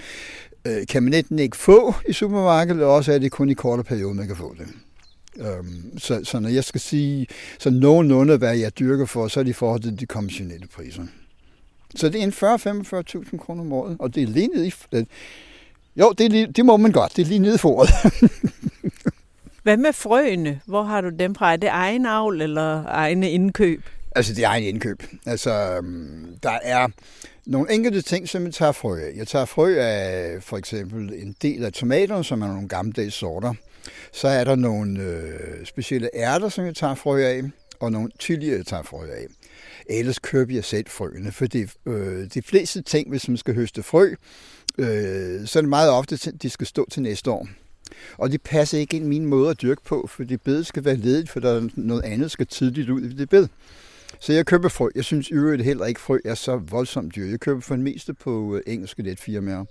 øh, 0.65 0.87
kan 0.87 1.03
man 1.03 1.13
enten 1.13 1.39
ikke 1.39 1.57
få 1.57 1.93
i 2.07 2.13
supermarkedet, 2.13 2.75
eller 2.75 2.87
også 2.87 3.13
er 3.13 3.19
det 3.19 3.31
kun 3.31 3.49
i 3.49 3.53
korte 3.53 3.83
perioder, 3.83 4.13
man 4.13 4.27
kan 4.27 4.35
få 4.35 4.55
det. 4.59 4.67
Um, 5.59 5.99
så, 5.99 6.21
så 6.23 6.39
når 6.39 6.49
jeg 6.49 6.63
skal 6.63 6.81
sige 6.81 7.27
så 7.59 7.69
nogenlunde, 7.69 8.37
hvad 8.37 8.57
jeg 8.57 8.79
dyrker 8.79 9.05
for, 9.05 9.27
så 9.27 9.39
er 9.39 9.43
det 9.43 9.49
i 9.49 9.53
forhold 9.53 9.81
til 9.81 9.99
de 9.99 10.05
konventionelle 10.05 10.67
priser. 10.67 11.03
Så 11.95 12.09
det 12.09 12.21
er 12.21 12.23
en 12.23 13.23
40-45.000 13.33 13.37
kroner 13.37 13.61
om 13.61 13.73
året, 13.73 13.97
og 13.99 14.15
det 14.15 14.23
er 14.23 14.27
lige 14.27 14.47
nede 14.47 14.67
i... 14.67 14.73
Øh, 14.91 15.05
jo, 15.95 16.13
det, 16.17 16.25
er 16.25 16.29
lige, 16.29 16.47
det 16.47 16.65
må 16.65 16.77
man 16.77 16.91
godt. 16.91 17.15
Det 17.15 17.21
er 17.21 17.25
lige 17.25 17.39
nede 17.39 17.55
i 17.55 17.57
foråret. 17.57 17.89
Hvad 19.63 19.77
med 19.77 19.93
frøene? 19.93 20.61
Hvor 20.65 20.83
har 20.83 21.01
du 21.01 21.09
dem 21.09 21.35
fra? 21.35 21.53
Er 21.53 21.57
det 21.57 21.69
egen 21.69 22.05
avl 22.05 22.41
eller 22.41 22.83
egne 22.85 23.31
indkøb? 23.31 23.83
Altså, 24.17 24.33
det 24.33 24.43
er 24.43 24.49
en 24.49 24.63
indkøb. 24.63 25.03
Altså, 25.25 25.51
øhm, 25.51 26.37
der 26.43 26.59
er 26.63 26.87
nogle 27.45 27.73
enkelte 27.73 28.01
ting, 28.01 28.29
som 28.29 28.45
jeg 28.45 28.53
tager 28.53 28.71
frø 28.71 28.99
af. 28.99 29.13
Jeg 29.15 29.27
tager 29.27 29.45
frø 29.45 29.75
af 29.79 30.43
for 30.43 30.57
eksempel 30.57 31.13
en 31.13 31.35
del 31.41 31.63
af 31.63 31.73
tomaterne, 31.73 32.23
som 32.23 32.41
er 32.41 32.47
nogle 32.47 32.67
gammeldags 32.67 33.15
sorter. 33.15 33.53
Så 34.13 34.27
er 34.27 34.43
der 34.43 34.55
nogle 34.55 35.01
øh, 35.01 35.65
specielle 35.65 36.09
ærter, 36.13 36.49
som 36.49 36.65
jeg 36.65 36.75
tager 36.75 36.95
frø 36.95 37.23
af, 37.23 37.43
og 37.79 37.91
nogle 37.91 38.09
chili, 38.19 38.51
jeg 38.51 38.65
tager 38.65 38.83
frø 38.83 39.07
af. 39.11 39.25
Ellers 39.89 40.19
køber 40.19 40.53
jeg 40.53 40.63
selv 40.63 40.85
frøene, 40.89 41.31
for 41.31 41.47
øh, 41.85 42.27
de 42.33 42.41
fleste 42.41 42.81
ting, 42.81 43.09
hvis 43.09 43.27
man 43.27 43.37
skal 43.37 43.55
høste 43.55 43.83
frø, 43.83 44.13
øh, 44.77 45.47
så 45.47 45.59
er 45.59 45.61
det 45.61 45.69
meget 45.69 45.91
ofte, 45.91 46.19
at 46.27 46.41
de 46.41 46.49
skal 46.49 46.67
stå 46.67 46.87
til 46.91 47.01
næste 47.01 47.31
år. 47.31 47.47
Og 48.17 48.31
de 48.31 48.37
passer 48.37 48.77
ikke 48.77 48.95
ind 48.95 49.05
i 49.05 49.09
min 49.09 49.25
måde 49.25 49.49
at 49.49 49.61
dyrke 49.61 49.81
på, 49.85 50.07
for 50.07 50.23
det 50.23 50.41
bed 50.41 50.63
skal 50.63 50.85
være 50.85 50.95
ledigt, 50.95 51.29
for 51.29 51.39
der 51.39 51.51
er 51.51 51.67
noget 51.75 52.03
andet, 52.03 52.19
der 52.19 52.27
skal 52.27 52.47
tidligt 52.47 52.89
ud 52.89 53.01
i 53.01 53.13
det 53.13 53.29
bed. 53.29 53.47
Så 54.19 54.33
jeg 54.33 54.45
køber 54.45 54.69
frø. 54.69 54.89
Jeg 54.95 55.03
synes 55.03 55.29
i 55.29 55.33
øvrigt 55.33 55.63
heller 55.63 55.85
ikke, 55.85 56.01
frø 56.01 56.19
er 56.25 56.35
så 56.35 56.55
voldsomt 56.55 57.15
dyr. 57.15 57.25
Jeg 57.25 57.39
køber 57.39 57.61
for 57.61 57.75
det 57.75 57.83
meste 57.83 58.13
på 58.13 58.55
øh, 58.55 58.61
engelske 58.67 59.03
netfirmaer. 59.03 59.65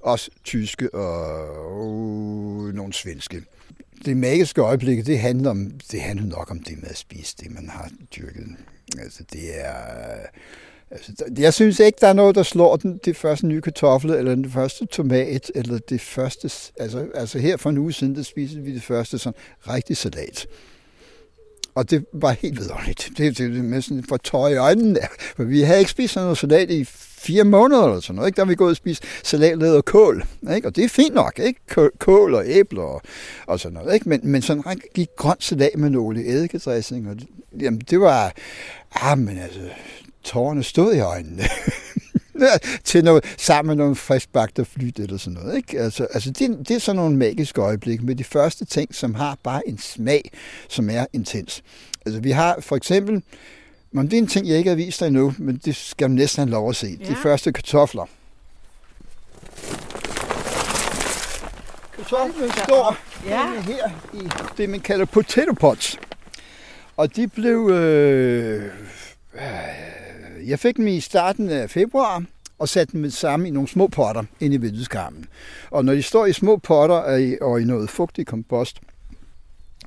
Også 0.00 0.30
tyske 0.44 0.94
og, 0.94 2.68
øh, 2.68 2.74
nogle 2.74 2.92
svenske. 2.92 3.42
Det 4.04 4.16
magiske 4.16 4.60
øjeblik, 4.60 5.06
det 5.06 5.18
handler, 5.18 5.50
om, 5.50 5.70
det 5.92 6.00
handler 6.00 6.26
nok 6.26 6.50
om 6.50 6.58
det 6.58 6.82
med 6.82 6.88
at 6.88 6.96
spise 6.96 7.36
det, 7.40 7.50
man 7.50 7.68
har 7.68 7.90
dyrket. 8.16 8.46
Altså, 8.98 9.24
det 9.32 9.64
er... 9.64 9.76
Øh, 10.12 10.24
altså, 10.90 11.12
jeg 11.38 11.54
synes 11.54 11.80
ikke, 11.80 11.98
der 12.00 12.08
er 12.08 12.12
noget, 12.12 12.34
der 12.34 12.42
slår 12.42 12.76
den, 12.76 13.00
det 13.04 13.16
første 13.16 13.46
nye 13.46 13.60
kartoffel, 13.60 14.10
eller 14.10 14.34
den 14.34 14.50
første 14.50 14.86
tomat, 14.86 15.50
eller 15.54 15.78
det 15.78 16.00
første... 16.00 16.50
Altså, 16.80 17.06
altså 17.14 17.38
her 17.38 17.56
for 17.56 17.70
en 17.70 17.78
uge 17.78 17.92
siden, 17.92 18.16
der 18.16 18.22
spiste 18.22 18.60
vi 18.60 18.74
det 18.74 18.82
første 18.82 19.18
sådan 19.18 19.40
rigtig 19.68 19.96
salat. 19.96 20.46
Og 21.74 21.90
det 21.90 22.04
var 22.12 22.30
helt 22.30 22.58
vidunderligt. 22.58 23.10
Det, 23.16 23.38
det, 23.38 23.52
det 23.52 23.64
med 23.64 23.82
sådan 23.82 24.04
for 24.08 24.16
tøj 24.16 24.48
i 24.48 24.56
øjnene. 24.56 25.00
For 25.36 25.44
vi 25.44 25.60
havde 25.60 25.78
ikke 25.78 25.90
spist 25.90 26.14
sådan 26.14 26.24
noget 26.24 26.38
salat 26.38 26.70
i 26.70 26.84
fire 27.24 27.44
måneder 27.44 27.84
eller 27.84 28.00
sådan 28.00 28.16
noget. 28.16 28.28
Ikke? 28.28 28.36
Der 28.36 28.44
har 28.44 28.48
vi 28.48 28.54
gået 28.54 28.70
og 28.70 28.76
spist 28.76 29.04
salat 29.22 29.62
og 29.62 29.84
kål. 29.84 30.24
Ikke? 30.54 30.68
Og 30.68 30.76
det 30.76 30.84
er 30.84 30.88
fint 30.88 31.14
nok. 31.14 31.38
Ikke? 31.38 31.60
Kål 31.98 32.34
og 32.34 32.42
æbler 32.46 32.82
og, 32.82 33.02
og 33.46 33.60
sådan 33.60 33.74
noget. 33.74 33.94
Ikke? 33.94 34.08
Men, 34.08 34.20
men 34.22 34.42
sådan 34.42 34.62
en 34.70 34.80
gik 34.94 35.08
grønt 35.16 35.44
salat 35.44 35.76
med 35.76 35.90
nogle 35.90 36.26
eddikeddressing. 36.26 37.10
Og 37.10 37.16
det, 37.16 37.28
jamen, 37.60 37.80
det 37.80 38.00
var... 38.00 38.32
Ah, 38.94 39.18
men 39.18 39.38
altså, 39.38 39.60
tårerne 40.24 40.62
stod 40.62 40.94
i 40.94 41.00
øjnene. 41.00 41.42
til 42.84 43.04
noget, 43.04 43.24
sammen 43.38 43.76
med 43.76 43.84
nogle 43.84 43.96
friskbagte 43.96 44.64
flyt 44.64 44.98
eller 44.98 45.16
sådan 45.16 45.32
noget. 45.32 45.56
Ikke? 45.56 45.80
Altså, 45.80 46.06
altså 46.14 46.30
det, 46.30 46.68
det 46.68 46.70
er 46.70 46.80
sådan 46.80 46.96
nogle 46.96 47.16
magiske 47.16 47.60
øjeblikke 47.60 48.04
med 48.04 48.14
de 48.14 48.24
første 48.24 48.64
ting, 48.64 48.94
som 48.94 49.14
har 49.14 49.38
bare 49.42 49.68
en 49.68 49.78
smag, 49.78 50.30
som 50.68 50.90
er 50.90 51.06
intens. 51.12 51.62
Altså 52.06 52.20
vi 52.20 52.30
har 52.30 52.56
for 52.60 52.76
eksempel, 52.76 53.22
men 53.92 54.06
det 54.06 54.12
er 54.12 54.18
en 54.18 54.26
ting, 54.26 54.48
jeg 54.48 54.58
ikke 54.58 54.70
har 54.70 54.76
vist 54.76 55.00
dig 55.00 55.06
endnu, 55.06 55.34
men 55.38 55.60
det 55.64 55.76
skal 55.76 56.08
du 56.08 56.12
næsten 56.12 56.40
have 56.40 56.50
lov 56.50 56.68
at 56.68 56.76
se. 56.76 56.98
Ja. 57.00 57.08
De 57.08 57.16
første 57.22 57.52
kartofler. 57.52 58.04
Kartoflerne 61.96 62.52
står 62.52 62.96
ja. 63.26 63.60
her 63.60 63.90
i 64.14 64.28
det, 64.56 64.70
man 64.70 64.80
kalder 64.80 65.04
potato 65.04 65.52
pots. 65.52 65.98
Og 66.96 67.16
de 67.16 67.28
blev... 67.28 67.70
Øh, 67.70 68.70
jeg 70.46 70.58
fik 70.58 70.76
dem 70.76 70.86
i 70.86 71.00
starten 71.00 71.48
af 71.48 71.70
februar, 71.70 72.24
og 72.58 72.68
satte 72.68 72.92
dem 72.92 73.10
sammen 73.10 73.46
i 73.46 73.50
nogle 73.50 73.68
små 73.68 73.86
potter 73.86 74.22
ind 74.40 74.54
i 74.54 74.56
vindueskarmen. 74.56 75.26
Og 75.70 75.84
når 75.84 75.94
de 75.94 76.02
står 76.02 76.26
i 76.26 76.32
små 76.32 76.56
potter 76.56 76.96
og 77.40 77.60
i 77.60 77.64
noget 77.64 77.90
fugtig 77.90 78.26
kompost, 78.26 78.80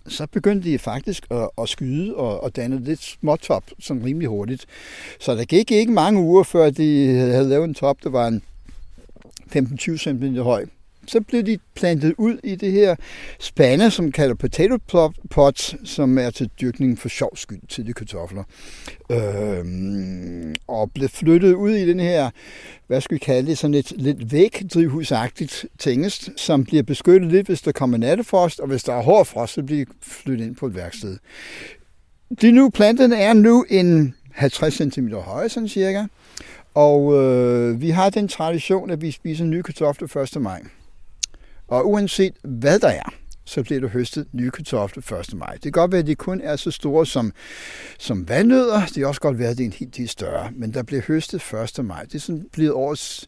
så 0.08 0.28
begyndte 0.28 0.70
de 0.70 0.80
faktisk 0.80 1.28
at, 1.32 1.50
at 1.62 1.70
skyde 1.70 2.16
og, 2.16 2.44
og 2.44 2.56
danne 2.56 2.84
lidt 2.84 3.04
småtop 3.04 3.64
sådan 3.80 4.06
rimelig 4.06 4.28
hurtigt. 4.30 4.66
Så 5.20 5.36
der 5.36 5.46
gik 5.46 5.72
ikke 5.72 5.92
mange 5.92 6.20
uger, 6.20 6.44
før 6.44 6.70
de 6.70 7.18
havde 7.18 7.50
lavet 7.50 7.64
en 7.64 7.74
top, 7.74 7.98
der 8.04 8.10
var 8.10 8.28
en 8.28 8.42
15-20 9.56 9.98
cm 9.98 10.36
høj 10.36 10.66
så 11.08 11.22
blev 11.22 11.44
de 11.44 11.58
plantet 11.76 12.14
ud 12.18 12.38
i 12.44 12.56
det 12.56 12.72
her 12.72 12.96
spande, 13.40 13.92
som 13.92 14.12
kalder 14.12 14.36
potato 14.36 14.78
pots, 15.30 15.76
som 15.84 16.18
er 16.18 16.30
til 16.30 16.50
dyrkning 16.62 17.00
for 17.00 17.10
sjov 17.10 17.38
skyld 17.38 17.68
til 17.70 17.88
de 17.88 17.94
kartofler. 17.94 18.44
Øhm, 19.12 20.56
og 20.68 20.92
blev 20.92 21.10
flyttet 21.10 21.54
ud 21.54 21.72
i 21.72 21.88
den 21.88 22.00
her, 22.00 22.30
hvad 22.88 23.02
skal 23.02 23.16
vi 23.16 23.20
kalde 23.20 23.50
det, 23.50 23.58
sådan 23.58 23.74
et 23.74 23.94
lidt 23.96 24.32
vægdrivhusagtigt 24.32 25.66
tingest, 25.80 26.30
som 26.36 26.64
bliver 26.64 26.84
beskyttet 26.84 27.32
lidt, 27.32 27.48
hvis 27.48 27.62
der 27.62 27.72
kommer 27.72 27.98
nattefrost, 27.98 28.60
og 28.60 28.68
hvis 28.68 28.84
der 28.84 28.94
er 28.94 29.02
hård 29.02 29.26
frost, 29.26 29.54
så 29.54 29.64
bliver 29.64 29.86
de 29.86 29.92
flyttet 30.02 30.46
ind 30.46 30.56
på 30.56 30.66
et 30.66 30.76
værksted. 30.76 31.18
De 32.42 32.52
nu 32.52 32.70
planterne 32.70 33.16
er 33.16 33.34
nu 33.34 33.66
en 33.70 34.16
50 34.32 34.74
cm 34.74 35.08
høje, 35.14 35.50
sådan 35.50 35.70
cirka. 35.70 36.06
Og 36.74 37.14
øh, 37.14 37.82
vi 37.82 37.90
har 37.90 38.10
den 38.10 38.28
tradition, 38.28 38.90
at 38.90 39.02
vi 39.02 39.12
spiser 39.12 39.46
nye 39.46 39.64
kartofler 39.64 40.22
1. 40.36 40.42
maj. 40.42 40.62
Og 41.68 41.90
uanset 41.90 42.34
hvad 42.44 42.80
der 42.80 42.88
er, 42.88 43.14
så 43.46 43.64
bliver 43.64 43.82
der 43.82 43.88
høstet 43.88 44.28
nye 44.32 44.52
kartofler 44.52 45.20
1. 45.20 45.34
maj. 45.34 45.54
Det 45.54 45.62
kan 45.62 45.72
godt 45.72 45.92
være, 45.92 46.00
at 46.00 46.08
de 46.08 46.16
kun 46.16 46.42
er 46.42 46.56
så 46.56 46.72
store 46.72 47.06
som, 47.06 47.34
som 48.00 48.30
vandnødder. 48.30 48.86
Det 48.86 48.94
kan 48.94 49.06
også 49.06 49.22
godt 49.22 49.40
være, 49.40 49.50
at 49.50 49.58
det 49.58 49.64
er 49.64 49.68
en 49.68 49.74
helt 49.74 49.98
del 49.98 50.10
større. 50.10 50.50
Men 50.56 50.74
der 50.74 50.84
bliver 50.84 51.02
høstet 51.02 51.54
1. 51.78 51.86
maj. 51.86 52.04
Det 52.04 52.16
er 52.16 52.20
sådan 52.20 52.46
blevet 52.52 52.72
årets 52.72 53.28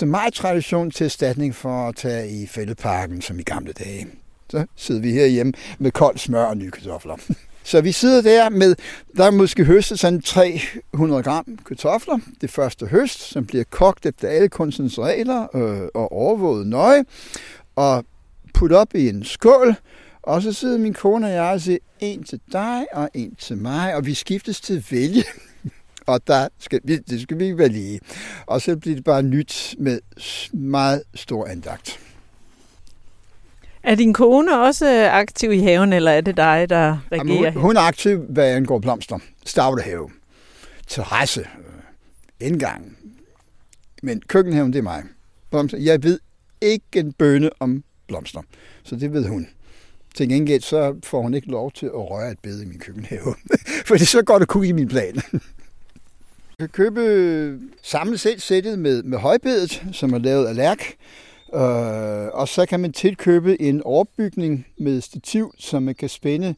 1. 0.00 0.08
maj-tradition 0.08 0.90
til 0.90 1.04
erstatning 1.04 1.54
for 1.54 1.88
at 1.88 1.96
tage 1.96 2.30
i 2.42 2.46
fældeparken, 2.46 3.22
som 3.22 3.38
i 3.38 3.42
gamle 3.42 3.72
dage. 3.72 4.06
Så 4.50 4.66
sidder 4.76 5.00
vi 5.00 5.12
herhjemme 5.12 5.52
med 5.78 5.90
koldt 5.90 6.20
smør 6.20 6.44
og 6.44 6.56
nye 6.56 6.70
kartofler. 6.70 7.16
Så 7.68 7.80
vi 7.80 7.92
sidder 7.92 8.22
der 8.22 8.48
med, 8.48 8.76
der 9.16 9.24
er 9.24 9.30
måske 9.30 9.64
høstet 9.64 9.98
sådan 9.98 10.22
300 10.22 11.22
gram 11.22 11.58
kartofler. 11.66 12.18
Det 12.40 12.50
første 12.50 12.86
høst, 12.86 13.20
som 13.20 13.46
bliver 13.46 13.64
kogt 13.70 14.06
efter 14.06 14.28
alle 14.28 14.48
kunstens 14.48 14.98
regler 14.98 15.56
øh, 15.56 15.88
og 15.94 16.12
overvåget 16.12 16.66
nøje. 16.66 17.04
Og 17.76 18.04
puttet 18.54 18.78
op 18.78 18.94
i 18.94 19.08
en 19.08 19.24
skål. 19.24 19.74
Og 20.22 20.42
så 20.42 20.52
sidder 20.52 20.78
min 20.78 20.94
kone 20.94 21.26
og 21.26 21.32
jeg 21.32 21.52
og 21.52 21.60
siger, 21.60 21.78
en 22.00 22.24
til 22.24 22.40
dig 22.52 22.86
og 22.92 23.10
en 23.14 23.34
til 23.34 23.56
mig. 23.56 23.94
Og 23.94 24.06
vi 24.06 24.14
skiftes 24.14 24.60
til 24.60 24.84
vælge. 24.90 25.24
og 26.06 26.26
der 26.26 26.48
skal, 26.58 26.80
det 27.08 27.20
skal 27.20 27.38
vi 27.38 27.44
ikke 27.44 27.58
være 27.58 27.68
lige. 27.68 28.00
Og 28.46 28.60
så 28.60 28.76
bliver 28.76 28.94
det 28.96 29.04
bare 29.04 29.22
nyt 29.22 29.74
med 29.78 29.98
meget 30.52 31.02
stor 31.14 31.46
andagt. 31.46 32.00
Er 33.82 33.94
din 33.94 34.12
kone 34.12 34.60
også 34.60 35.10
aktiv 35.12 35.52
i 35.52 35.58
haven, 35.58 35.92
eller 35.92 36.10
er 36.10 36.20
det 36.20 36.36
dig, 36.36 36.66
der 36.70 36.98
regerer? 37.12 37.34
Jamen, 37.34 37.52
hun, 37.52 37.62
hun 37.62 37.76
er 37.76 37.80
aktiv, 37.80 38.18
hvad 38.28 38.54
angår 38.54 38.78
blomster. 38.78 39.18
Stavlehave, 39.46 40.10
terrasse, 40.86 41.48
indgang. 42.40 42.96
Men 44.02 44.22
køkkenhaven, 44.28 44.72
det 44.72 44.78
er 44.78 44.82
mig. 44.82 45.02
Blomster. 45.50 45.78
Jeg 45.78 46.02
ved 46.02 46.20
ikke 46.60 46.84
en 46.94 47.12
bøne 47.12 47.50
om 47.60 47.84
blomster, 48.08 48.40
så 48.82 48.96
det 48.96 49.12
ved 49.12 49.28
hun. 49.28 49.48
Til 50.14 50.28
gengæld 50.28 50.62
så 50.62 50.94
får 51.04 51.22
hun 51.22 51.34
ikke 51.34 51.50
lov 51.50 51.72
til 51.72 51.86
at 51.86 52.10
røre 52.10 52.30
et 52.30 52.38
bed 52.42 52.62
i 52.62 52.64
min 52.64 52.78
køkkenhave, 52.78 53.34
for 53.86 53.96
det 53.96 54.08
så 54.08 54.22
går 54.22 54.38
det 54.38 54.48
kun 54.48 54.64
i 54.64 54.72
min 54.72 54.88
plan. 54.88 55.14
Jeg 56.58 56.68
kan 56.68 56.68
købe 56.68 57.60
samlet 57.82 58.20
set 58.20 58.42
sættet 58.42 58.78
med, 58.78 59.02
med 59.02 59.18
højbedet, 59.18 59.82
som 59.92 60.12
er 60.12 60.18
lavet 60.18 60.46
af 60.46 60.56
lærk, 60.56 60.94
Øh, 61.54 62.28
og 62.32 62.48
så 62.48 62.66
kan 62.68 62.80
man 62.80 62.92
tilkøbe 62.92 63.62
en 63.62 63.82
overbygning 63.82 64.66
med 64.78 65.00
stativ, 65.00 65.54
som 65.58 65.82
man 65.82 65.94
kan 65.94 66.08
spænde 66.08 66.54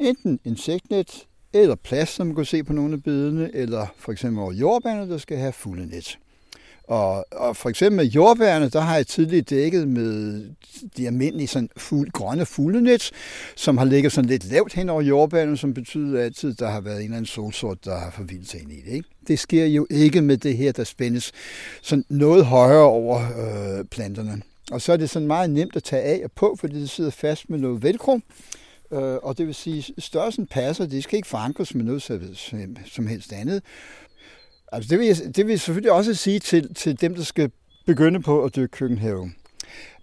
enten 0.00 0.40
insektnet 0.44 1.26
eller 1.52 1.74
plast, 1.74 2.14
som 2.14 2.26
man 2.26 2.36
kan 2.36 2.44
se 2.44 2.64
på 2.64 2.72
nogle 2.72 2.94
af 2.94 3.02
bedene, 3.02 3.50
eller 3.54 3.86
for 3.96 4.12
eksempel 4.12 4.42
over 4.42 4.52
jordbærne, 4.52 5.10
der 5.10 5.18
skal 5.18 5.38
have 5.38 5.52
fulde 5.52 5.86
net. 5.86 6.18
Og, 6.88 7.26
og 7.32 7.56
for 7.56 7.68
eksempel 7.68 7.96
med 7.96 8.04
jordbærne, 8.04 8.68
der 8.68 8.80
har 8.80 8.96
jeg 8.96 9.06
tidligere 9.06 9.42
dækket 9.42 9.88
med 9.88 10.42
de 10.96 11.06
almindelige 11.06 11.46
sådan 11.46 11.68
fuld, 11.76 12.10
grønne 12.10 12.46
fuglenet, 12.46 13.10
som 13.56 13.78
har 13.78 13.84
ligget 13.84 14.12
sådan 14.12 14.30
lidt 14.30 14.50
lavt 14.50 14.72
hen 14.72 14.88
over 14.88 15.02
jordbærne, 15.02 15.56
som 15.56 15.74
betyder 15.74 16.22
altid, 16.22 16.50
at 16.50 16.58
der 16.58 16.68
har 16.68 16.80
været 16.80 16.96
en 16.96 17.02
eller 17.02 17.16
anden 17.16 17.26
solsort, 17.26 17.84
der 17.84 17.98
har 17.98 18.10
forvildt 18.10 18.50
sig 18.50 18.62
ind 18.62 18.72
i 18.72 18.80
det. 18.86 18.92
Ikke? 18.92 19.08
Det 19.28 19.38
sker 19.38 19.66
jo 19.66 19.86
ikke 19.90 20.22
med 20.22 20.36
det 20.36 20.56
her, 20.56 20.72
der 20.72 20.84
spændes 20.84 21.32
sådan 21.82 22.04
noget 22.08 22.44
højere 22.44 22.84
over 22.84 23.20
øh, 23.20 23.84
planterne. 23.84 24.42
Og 24.70 24.80
så 24.80 24.92
er 24.92 24.96
det 24.96 25.10
sådan 25.10 25.28
meget 25.28 25.50
nemt 25.50 25.76
at 25.76 25.82
tage 25.84 26.02
af 26.02 26.20
og 26.24 26.32
på, 26.32 26.56
fordi 26.60 26.80
det 26.80 26.90
sidder 26.90 27.10
fast 27.10 27.50
med 27.50 27.58
noget 27.58 27.82
velcro. 27.82 28.20
Øh, 28.92 29.16
og 29.22 29.38
det 29.38 29.46
vil 29.46 29.54
sige, 29.54 29.94
størrelsen 29.98 30.46
passer, 30.46 30.86
det 30.86 31.04
skal 31.04 31.16
ikke 31.16 31.28
forankres 31.28 31.74
med 31.74 31.84
noget 31.84 32.02
som 32.86 33.06
helst 33.06 33.32
andet. 33.32 33.62
Altså 34.74 34.88
det 34.88 34.98
vil, 34.98 35.06
jeg, 35.06 35.16
det 35.16 35.46
vil 35.46 35.52
jeg 35.52 35.60
selvfølgelig 35.60 35.92
også 35.92 36.14
sige 36.14 36.38
til, 36.38 36.74
til 36.74 37.00
dem, 37.00 37.14
der 37.14 37.22
skal 37.22 37.50
begynde 37.86 38.22
på 38.22 38.44
at 38.44 38.56
dyrke 38.56 38.70
køkkenhave. 38.70 39.32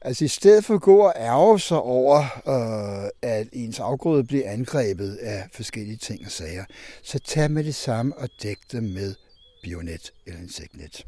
Altså 0.02 0.26
i 0.26 0.28
stedet 0.28 0.66
for 0.66 0.74
at 0.74 0.82
gå 0.82 0.98
og 0.98 1.14
ærge 1.16 1.60
sig 1.60 1.82
over, 1.82 2.20
øh, 2.48 3.10
at 3.22 3.48
ens 3.54 3.80
afgrøde 3.80 4.24
bliver 4.24 4.52
angrebet 4.52 5.16
af 5.16 5.48
forskellige 5.54 5.98
ting 5.98 6.26
og 6.26 6.32
sager, 6.32 6.66
så 7.04 7.20
tag 7.20 7.52
med 7.52 7.64
det 7.64 7.76
samme 7.76 8.18
og 8.18 8.30
dæk 8.44 8.58
dem 8.72 8.84
med 8.84 9.16
bionet 9.64 10.12
eller 10.26 10.40
insektnet. 10.40 11.06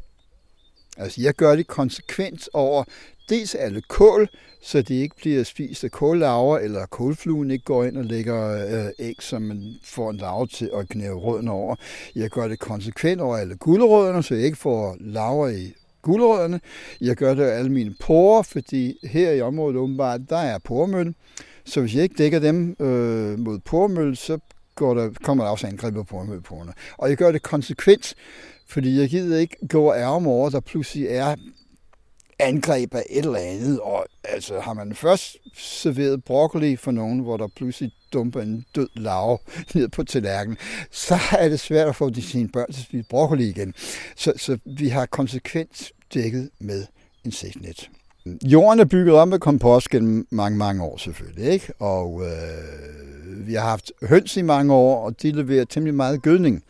Altså 0.96 1.20
jeg 1.22 1.34
gør 1.34 1.56
det 1.56 1.66
konsekvent 1.66 2.48
over 2.52 2.84
dels 3.28 3.54
alle 3.54 3.82
kål, 3.88 4.28
så 4.62 4.82
de 4.82 4.94
ikke 4.94 5.16
bliver 5.16 5.44
spist 5.44 5.84
af 5.84 5.90
kållaver, 5.90 6.58
eller 6.58 6.86
kålfluen 6.86 7.50
ikke 7.50 7.64
går 7.64 7.84
ind 7.84 7.96
og 7.96 8.04
lægger 8.04 8.66
øh, 8.86 8.90
æg, 8.98 9.16
som 9.20 9.42
man 9.42 9.74
får 9.84 10.10
en 10.10 10.16
larve 10.16 10.46
til 10.46 10.70
at 10.74 10.88
knæve 10.88 11.18
rødden 11.18 11.48
over. 11.48 11.76
Jeg 12.14 12.30
gør 12.30 12.48
det 12.48 12.58
konsekvent 12.58 13.20
over 13.20 13.36
alle 13.36 13.56
gulerødderne, 13.56 14.22
så 14.22 14.34
jeg 14.34 14.44
ikke 14.44 14.58
får 14.58 14.96
larver 15.00 15.48
i 15.48 15.72
gulerødderne. 16.02 16.60
Jeg 17.00 17.16
gør 17.16 17.34
det 17.34 17.42
af 17.42 17.58
alle 17.58 17.72
mine 17.72 17.94
porer, 18.00 18.42
fordi 18.42 18.98
her 19.04 19.30
i 19.30 19.40
området 19.40 19.76
åbenbart, 19.76 20.20
der 20.28 20.38
er 20.38 20.58
poremøl. 20.58 21.14
Så 21.64 21.80
hvis 21.80 21.94
jeg 21.94 22.02
ikke 22.02 22.14
dækker 22.18 22.38
dem 22.38 22.76
øh, 22.80 23.38
mod 23.38 23.58
poremøl, 23.58 24.16
så 24.16 24.38
går 24.74 24.94
der, 24.94 25.10
kommer 25.22 25.44
der 25.44 25.50
også 25.50 25.66
angreb 25.66 25.94
på 25.94 26.02
poremølporerne. 26.02 26.72
Og 26.98 27.08
jeg 27.08 27.16
gør 27.16 27.32
det 27.32 27.42
konsekvent, 27.42 28.14
fordi 28.74 29.00
jeg 29.00 29.08
gider 29.08 29.38
ikke 29.38 29.56
gå 29.68 29.90
og 29.90 29.96
ærge 29.96 30.26
over, 30.26 30.50
der 30.50 30.60
pludselig 30.60 31.06
er 31.06 31.36
angreb 32.38 32.94
af 32.94 33.02
et 33.10 33.24
eller 33.24 33.38
andet. 33.38 33.80
Og 33.80 34.06
altså, 34.24 34.60
har 34.60 34.74
man 34.74 34.94
først 34.94 35.36
serveret 35.56 36.24
broccoli 36.24 36.76
for 36.76 36.90
nogen, 36.90 37.18
hvor 37.18 37.36
der 37.36 37.48
pludselig 37.56 37.92
dumper 38.12 38.40
en 38.40 38.64
død 38.74 38.88
lav 38.96 39.40
ned 39.74 39.88
på 39.88 40.04
tallerkenen, 40.04 40.58
så 40.90 41.18
er 41.38 41.48
det 41.48 41.60
svært 41.60 41.88
at 41.88 41.96
få 41.96 42.10
de 42.10 42.22
sine 42.22 42.48
børn 42.48 42.72
til 42.72 42.80
at 42.80 42.84
spise 42.84 43.06
broccoli 43.10 43.48
igen. 43.48 43.74
Så, 44.16 44.32
så 44.36 44.58
vi 44.64 44.88
har 44.88 45.06
konsekvent 45.06 45.92
dækket 46.14 46.50
med 46.58 46.86
insektnet. 47.24 47.90
Jorden 48.44 48.80
er 48.80 48.84
bygget 48.84 49.14
op 49.14 49.28
med 49.28 49.38
kompost 49.38 49.90
gennem 49.90 50.26
mange, 50.30 50.58
mange 50.58 50.82
år 50.82 50.96
selvfølgelig, 50.96 51.52
ikke? 51.52 51.72
Og 51.78 52.22
øh, 52.22 53.46
vi 53.46 53.54
har 53.54 53.68
haft 53.68 53.92
høns 54.02 54.36
i 54.36 54.42
mange 54.42 54.74
år, 54.74 55.04
og 55.04 55.22
de 55.22 55.30
leverer 55.30 55.64
temmelig 55.64 55.94
meget 55.94 56.22
gødning 56.22 56.64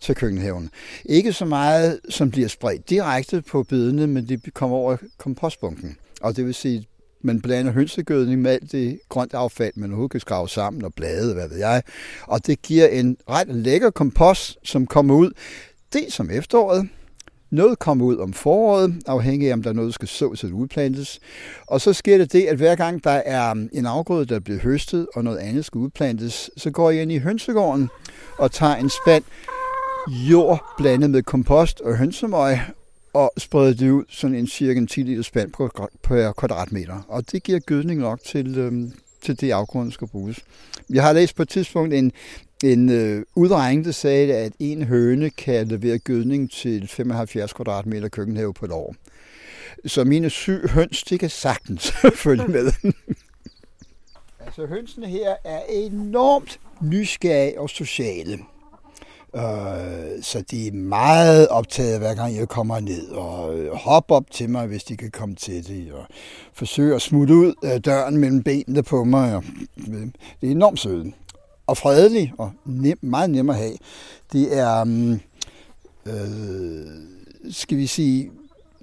til 0.00 0.14
køkkenhaven. 0.14 0.70
Ikke 1.04 1.32
så 1.32 1.44
meget, 1.44 2.00
som 2.08 2.30
bliver 2.30 2.48
spredt 2.48 2.90
direkte 2.90 3.42
på 3.42 3.62
bedene, 3.62 4.06
men 4.06 4.28
det 4.28 4.54
kommer 4.54 4.76
over 4.76 4.96
kompostbunken. 5.18 5.96
Og 6.20 6.36
det 6.36 6.46
vil 6.46 6.54
sige, 6.54 6.86
man 7.22 7.40
blander 7.40 7.72
hønsegødning 7.72 8.40
med 8.40 8.50
alt 8.50 8.72
det 8.72 9.00
grønt 9.08 9.34
affald, 9.34 9.72
man 9.76 9.90
overhovedet 9.90 10.10
kan 10.10 10.20
skrave 10.20 10.48
sammen 10.48 10.84
og 10.84 10.94
blade, 10.94 11.34
hvad 11.34 11.48
ved 11.48 11.58
jeg. 11.58 11.82
Og 12.26 12.46
det 12.46 12.62
giver 12.62 12.86
en 12.86 13.16
ret 13.30 13.48
lækker 13.48 13.90
kompost, 13.90 14.58
som 14.64 14.86
kommer 14.86 15.14
ud, 15.14 15.30
det 15.92 16.04
som 16.08 16.30
efteråret, 16.30 16.88
noget 17.50 17.78
kommer 17.78 18.04
ud 18.04 18.16
om 18.16 18.32
foråret, 18.32 19.02
afhængig 19.06 19.48
af 19.48 19.52
om 19.52 19.62
der 19.62 19.70
er 19.70 19.74
noget, 19.74 19.86
der 19.88 19.92
skal 19.92 20.08
sås 20.08 20.44
eller 20.44 20.56
udplantes. 20.56 21.20
Og 21.66 21.80
så 21.80 21.92
sker 21.92 22.18
det 22.18 22.32
det, 22.32 22.46
at 22.46 22.56
hver 22.56 22.74
gang 22.74 23.04
der 23.04 23.10
er 23.10 23.50
en 23.72 23.86
afgrøde, 23.86 24.24
der 24.24 24.40
bliver 24.40 24.60
høstet, 24.60 25.06
og 25.14 25.24
noget 25.24 25.38
andet 25.38 25.64
skal 25.64 25.78
udplantes, 25.78 26.50
så 26.56 26.70
går 26.70 26.90
jeg 26.90 27.02
ind 27.02 27.12
i 27.12 27.18
hønsegården 27.18 27.88
og 28.38 28.52
tager 28.52 28.74
en 28.76 28.90
spand 28.90 29.24
jord 30.10 30.74
blandet 30.78 31.10
med 31.10 31.22
kompost 31.22 31.80
og 31.80 31.96
hønsemøg, 31.96 32.58
og 33.12 33.32
sprede 33.38 33.74
det 33.74 33.90
ud 33.90 34.04
sådan 34.08 34.34
en 34.34 34.46
cirka 34.46 34.84
10 34.84 35.02
liter 35.02 35.22
spand 35.22 35.52
per 36.02 36.32
kvadratmeter. 36.32 37.02
Og 37.08 37.32
det 37.32 37.42
giver 37.42 37.58
gødning 37.58 38.00
nok 38.00 38.20
til, 38.24 38.58
øhm, 38.58 38.92
til 39.22 39.40
det 39.40 39.50
afgrund, 39.50 39.86
der 39.86 39.92
skal 39.92 40.08
bruges. 40.08 40.40
Jeg 40.90 41.02
har 41.02 41.12
læst 41.12 41.36
på 41.36 41.42
et 41.42 41.48
tidspunkt 41.48 41.94
en, 41.94 42.12
en 42.64 42.88
øh, 42.88 43.22
udregning, 43.34 43.84
der 43.84 43.90
sagde, 43.90 44.34
at 44.34 44.52
en 44.58 44.82
høne 44.82 45.30
kan 45.30 45.68
levere 45.68 45.98
gødning 45.98 46.50
til 46.50 46.88
75 46.88 47.52
kvadratmeter 47.52 48.08
køkkenhave 48.08 48.54
på 48.54 48.64
et 48.64 48.72
år. 48.72 48.94
Så 49.86 50.04
mine 50.04 50.30
syv 50.30 50.68
høns, 50.68 51.02
de 51.02 51.18
kan 51.18 51.30
sagtens 51.30 51.92
følge 52.24 52.48
med. 52.48 52.72
altså 54.40 54.66
hønsene 54.66 55.06
her 55.06 55.34
er 55.44 55.60
enormt 55.68 56.60
nysgerrige 56.80 57.60
og 57.60 57.70
sociale. 57.70 58.38
Øh, 59.34 60.22
så 60.22 60.44
de 60.50 60.66
er 60.66 60.72
meget 60.72 61.48
optaget 61.48 61.98
hver 61.98 62.14
gang 62.14 62.36
jeg 62.36 62.48
kommer 62.48 62.80
ned, 62.80 63.08
og 63.08 63.58
øh, 63.58 63.72
hop 63.72 63.80
hopper 63.80 64.14
op 64.14 64.30
til 64.30 64.50
mig, 64.50 64.66
hvis 64.66 64.84
de 64.84 64.96
kan 64.96 65.10
komme 65.10 65.34
til 65.34 65.68
det, 65.68 65.92
og 65.92 66.04
forsøger 66.52 66.96
at 66.96 67.02
smutte 67.02 67.34
ud 67.34 67.54
af 67.62 67.82
døren 67.82 68.16
mellem 68.16 68.42
benene 68.42 68.82
på 68.82 69.04
mig. 69.04 69.36
Og, 69.36 69.44
øh, 69.88 70.06
det 70.40 70.46
er 70.46 70.50
enormt 70.50 70.80
søde. 70.80 71.12
Og 71.66 71.76
fredelig, 71.76 72.32
og 72.38 72.52
nem, 72.64 72.98
meget 73.00 73.30
nem 73.30 73.50
at 73.50 73.56
have. 73.56 73.76
Det 74.32 74.58
er, 74.58 74.84
mm, 74.84 75.20
øh, 76.06 76.86
skal 77.50 77.78
vi 77.78 77.86
sige, 77.86 78.30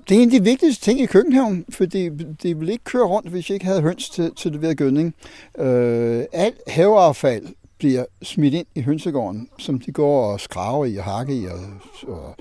det 0.10 0.18
er 0.18 0.22
en 0.22 0.28
af 0.28 0.40
de 0.40 0.44
vigtigste 0.44 0.86
ting 0.86 1.02
i 1.02 1.06
køkkenhaven, 1.06 1.66
det, 1.80 2.38
det 2.44 2.60
ville 2.60 2.72
ikke 2.72 2.84
køre 2.84 3.06
rundt, 3.06 3.30
hvis 3.30 3.50
jeg 3.50 3.54
ikke 3.54 3.66
havde 3.66 3.82
høns 3.82 4.10
til, 4.10 4.32
til 4.36 4.54
det 4.54 4.62
ved 4.62 4.76
gødning. 4.76 5.16
Øh, 5.58 6.26
alt 6.34 6.58
haveaffald 6.68 7.48
bliver 7.78 8.06
smidt 8.22 8.54
ind 8.54 8.68
i 8.76 8.82
hønsegården, 8.82 9.50
som 9.58 9.80
de 9.80 9.92
går 9.92 10.32
og 10.32 10.40
skraver 10.40 10.86
i 10.86 10.98
og 10.98 11.04
hakker 11.04 11.34
i 11.34 11.46
og, 11.46 11.60
og, 12.08 12.36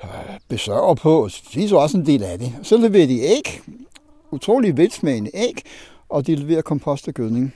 og 0.00 0.08
besørger 0.48 0.94
på. 0.94 1.22
Og 1.22 1.30
de 1.54 1.64
er 1.64 1.76
også 1.76 1.96
en 1.96 2.06
del 2.06 2.22
af 2.22 2.38
det. 2.38 2.52
Så 2.62 2.76
leverer 2.76 3.06
de 3.06 3.20
æg, 3.20 3.62
utrolig 4.30 4.76
velsmagende 4.76 5.30
æg, 5.34 5.62
og 6.08 6.26
de 6.26 6.34
leverer 6.34 6.62
kompost 6.62 7.08
og 7.08 7.14
gødning. 7.14 7.54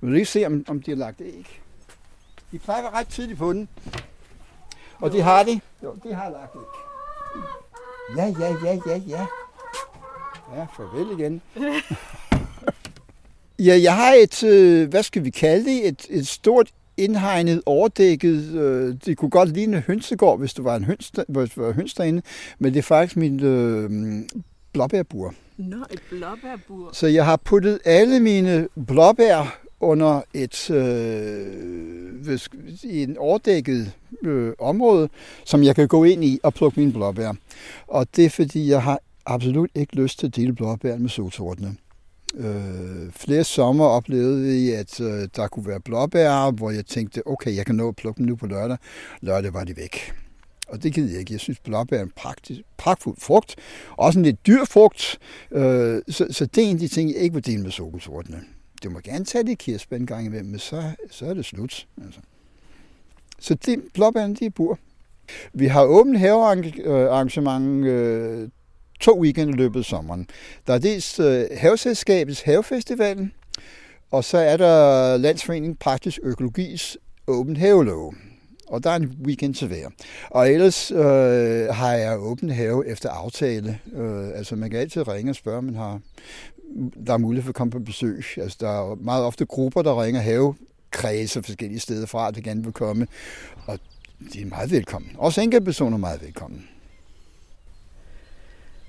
Vi 0.00 0.06
vil 0.06 0.12
lige 0.14 0.26
se, 0.26 0.46
om, 0.46 0.64
om 0.68 0.82
de 0.82 0.90
har 0.90 0.98
lagt 0.98 1.20
æg. 1.20 1.60
De 2.52 2.58
plejer 2.58 2.94
ret 2.94 3.08
tidligt 3.08 3.38
på 3.38 3.52
den. 3.52 3.68
Og 5.00 5.12
de 5.12 5.20
har 5.20 5.42
de. 5.42 5.60
Jo, 5.82 5.94
de 6.04 6.14
har 6.14 6.30
lagt 6.30 6.54
æg. 6.54 6.82
Ja, 8.16 8.34
ja, 8.40 8.54
ja, 8.64 8.78
ja, 8.86 9.00
ja. 9.08 9.26
Ja, 10.54 10.66
farvel 10.76 11.18
igen. 11.18 11.42
Ja, 13.64 13.80
jeg 13.82 13.96
har 13.96 14.12
et, 14.12 14.44
øh, 14.44 14.88
hvad 14.88 15.02
skal 15.02 15.24
vi 15.24 15.30
kalde 15.30 15.64
det, 15.64 15.88
et, 15.88 16.06
et 16.10 16.26
stort 16.26 16.70
indhegnet, 16.96 17.62
overdækket, 17.66 18.54
øh, 18.54 18.94
det 19.04 19.16
kunne 19.16 19.30
godt 19.30 19.48
ligne 19.48 19.76
en 19.76 19.82
hønsegård, 19.82 20.38
hvis 20.38 20.54
det 20.54 20.64
var 20.64 20.76
en 20.76 20.84
høns, 20.84 21.12
hvis 21.28 21.50
det 21.50 21.56
var 21.56 21.72
høns 21.72 21.94
derinde, 21.94 22.22
men 22.58 22.72
det 22.72 22.78
er 22.78 22.82
faktisk 22.82 23.16
min 23.16 23.44
øh, 23.44 23.90
blåbærbur. 24.72 25.34
Nå, 25.56 25.76
et 25.90 26.02
blåbærbur. 26.10 26.90
Så 26.92 27.06
jeg 27.06 27.24
har 27.24 27.36
puttet 27.36 27.78
alle 27.84 28.20
mine 28.20 28.68
blåbær 28.86 29.60
under 29.80 30.22
et 30.34 30.70
øh, 30.70 32.38
i 32.82 33.02
en 33.02 33.16
overdækket 33.18 33.92
øh, 34.22 34.52
område, 34.58 35.08
som 35.44 35.62
jeg 35.62 35.74
kan 35.76 35.88
gå 35.88 36.04
ind 36.04 36.24
i 36.24 36.40
og 36.42 36.54
plukke 36.54 36.80
mine 36.80 36.92
blåbær. 36.92 37.32
Og 37.86 38.06
det 38.16 38.24
er 38.24 38.30
fordi, 38.30 38.68
jeg 38.70 38.82
har 38.82 39.00
absolut 39.26 39.70
ikke 39.74 39.96
lyst 39.96 40.18
til 40.18 40.26
at 40.26 40.36
dele 40.36 40.52
blåbær 40.52 40.98
med 40.98 41.08
solsortene. 41.08 41.76
Øh, 42.34 43.12
flere 43.12 43.44
sommer 43.44 43.84
oplevede 43.84 44.42
vi, 44.42 44.70
at 44.70 45.00
øh, 45.00 45.28
der 45.36 45.48
kunne 45.48 45.66
være 45.66 45.80
blåbær, 45.80 46.50
hvor 46.50 46.70
jeg 46.70 46.86
tænkte, 46.86 47.26
okay, 47.26 47.56
jeg 47.56 47.66
kan 47.66 47.74
nå 47.74 47.88
at 47.88 47.96
plukke 47.96 48.18
dem 48.18 48.26
nu 48.26 48.36
på 48.36 48.46
lørdag. 48.46 48.76
Lørdag 49.20 49.54
var 49.54 49.64
de 49.64 49.76
væk. 49.76 50.12
Og 50.68 50.82
det 50.82 50.94
gider 50.94 51.10
jeg 51.10 51.20
ikke. 51.20 51.32
Jeg 51.32 51.40
synes, 51.40 51.60
blåbær 51.60 51.98
er 51.98 52.02
en 52.02 52.12
praktisk, 52.16 52.60
pragtfuld 52.76 53.16
frugt. 53.18 53.56
Også 53.96 54.18
en 54.18 54.24
lidt 54.24 54.46
dyr 54.46 54.64
frugt. 54.64 55.18
Øh, 55.50 56.02
så, 56.08 56.26
så 56.30 56.46
det 56.46 56.64
er 56.64 56.68
en 56.68 56.76
af 56.76 56.80
de 56.80 56.88
ting, 56.88 57.10
jeg 57.10 57.18
ikke 57.18 57.34
vil 57.34 57.46
dele 57.46 57.62
med 57.62 57.70
sukkersortene. 57.70 58.40
Du 58.84 58.90
må 58.90 59.00
gerne 59.00 59.24
tage 59.24 59.44
det 59.44 59.58
kirsebær 59.58 59.96
en 59.96 60.06
gang 60.06 60.26
imellem, 60.26 60.50
men 60.50 60.58
så, 60.58 60.82
så 61.10 61.26
er 61.26 61.34
det 61.34 61.44
slut. 61.44 61.86
Altså. 62.04 62.20
Så 63.38 63.54
det, 63.54 63.82
blåbærne, 63.94 64.34
de 64.34 64.44
er 64.44 64.50
bur. 64.50 64.78
Vi 65.52 65.66
har 65.66 65.84
åbent 65.84 66.18
havearrangement 66.18 67.86
øh, 67.86 68.48
to 69.02 69.20
weekender 69.20 69.54
løbet 69.54 69.78
af 69.78 69.84
sommeren. 69.84 70.26
Der 70.66 70.74
er 70.74 70.78
dels 70.78 71.20
øh, 71.20 71.44
Haveselskabets 71.56 72.42
Havefestivalen, 72.42 73.32
og 74.10 74.24
så 74.24 74.38
er 74.38 74.56
der 74.56 75.16
Landsforening 75.16 75.78
Praktisk 75.78 76.18
Økologis 76.22 76.98
Åben 77.26 77.56
Havelov. 77.56 78.14
Og 78.66 78.84
der 78.84 78.90
er 78.90 78.96
en 78.96 79.16
weekend 79.26 79.54
til 79.54 79.68
hver. 79.68 79.88
Og 80.30 80.50
ellers 80.50 80.90
øh, 80.90 81.68
har 81.68 81.92
jeg 81.92 82.18
åben 82.18 82.50
have 82.50 82.86
efter 82.86 83.10
aftale. 83.10 83.78
Øh, 83.94 84.28
altså 84.34 84.56
man 84.56 84.70
kan 84.70 84.80
altid 84.80 85.08
ringe 85.08 85.32
og 85.32 85.36
spørge, 85.36 85.62
man 85.62 85.74
har 85.74 86.00
der 87.06 87.12
er 87.12 87.18
mulighed 87.18 87.42
for 87.42 87.48
at 87.48 87.54
komme 87.54 87.70
på 87.70 87.78
besøg. 87.78 88.24
Altså, 88.36 88.58
der 88.60 88.92
er 88.92 88.94
meget 88.94 89.24
ofte 89.24 89.44
grupper, 89.44 89.82
der 89.82 90.02
ringer 90.02 90.20
have 90.20 90.54
kredse 90.90 91.42
forskellige 91.42 91.80
steder 91.80 92.06
fra, 92.06 92.30
der 92.30 92.40
gerne 92.40 92.64
vil 92.64 92.72
komme. 92.72 93.06
Og 93.66 93.78
de 94.32 94.40
er 94.40 94.46
meget 94.46 94.70
velkommen. 94.70 95.10
Også 95.18 95.40
enkeltpersoner 95.40 95.96
er 95.96 96.00
meget 96.00 96.22
velkommen. 96.22 96.68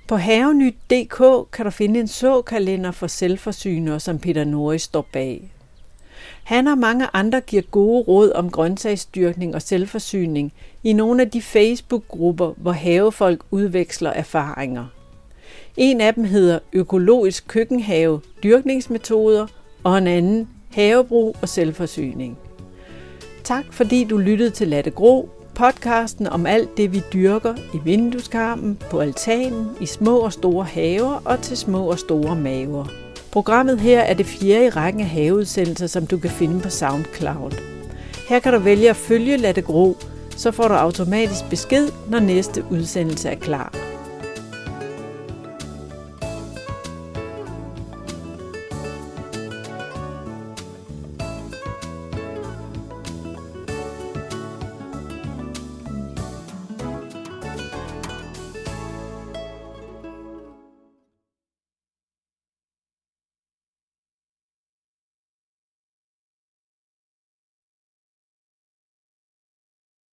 På 0.07 0.15
havenyt.dk 0.15 1.51
kan 1.51 1.65
du 1.65 1.69
finde 1.69 1.99
en 1.99 2.07
såkalender 2.07 2.91
for 2.91 3.07
selvforsynere, 3.07 3.99
som 3.99 4.19
Peter 4.19 4.43
Norris 4.43 4.81
står 4.81 5.07
bag. 5.13 5.51
Han 6.43 6.67
og 6.67 6.77
mange 6.77 7.07
andre 7.13 7.41
giver 7.41 7.61
gode 7.71 8.03
råd 8.03 8.31
om 8.31 8.49
grøntsagsdyrkning 8.49 9.55
og 9.55 9.61
selvforsyning 9.61 10.53
i 10.83 10.93
nogle 10.93 11.21
af 11.21 11.31
de 11.31 11.41
Facebook-grupper, 11.41 12.53
hvor 12.57 12.71
havefolk 12.71 13.41
udveksler 13.51 14.09
erfaringer. 14.09 14.85
En 15.77 16.01
af 16.01 16.13
dem 16.13 16.23
hedder 16.23 16.59
Økologisk 16.73 17.47
køkkenhave, 17.47 18.21
dyrkningsmetoder, 18.43 19.47
og 19.83 19.97
en 19.97 20.07
anden 20.07 20.49
Havebrug 20.71 21.35
og 21.41 21.49
selvforsyning. 21.49 22.37
Tak 23.43 23.65
fordi 23.71 24.03
du 24.03 24.17
lyttede 24.17 24.49
til 24.49 24.67
Latte 24.67 24.89
Gro, 24.91 25.29
Podcasten 25.55 26.27
om 26.27 26.45
alt 26.45 26.77
det, 26.77 26.93
vi 26.93 27.01
dyrker 27.13 27.55
i 27.73 27.77
vindueskarmen, 27.83 28.77
på 28.89 28.99
altanen, 28.99 29.69
i 29.81 29.85
små 29.85 30.17
og 30.17 30.33
store 30.33 30.65
haver 30.65 31.21
og 31.25 31.41
til 31.41 31.57
små 31.57 31.91
og 31.91 31.99
store 31.99 32.35
maver. 32.35 32.85
Programmet 33.31 33.79
her 33.79 33.99
er 33.99 34.13
det 34.13 34.25
fjerde 34.25 34.65
i 34.65 34.69
rækken 34.69 35.01
af 35.01 35.07
haveudsendelser, 35.07 35.87
som 35.87 36.07
du 36.07 36.17
kan 36.17 36.29
finde 36.29 36.59
på 36.59 36.69
SoundCloud. 36.69 37.51
Her 38.29 38.39
kan 38.39 38.53
du 38.53 38.59
vælge 38.59 38.89
at 38.89 38.95
følge 38.95 39.37
Latte 39.37 39.61
Gro, 39.61 39.97
så 40.29 40.51
får 40.51 40.67
du 40.67 40.73
automatisk 40.73 41.49
besked, 41.49 41.87
når 42.09 42.19
næste 42.19 42.63
udsendelse 42.71 43.29
er 43.29 43.35
klar. 43.35 43.92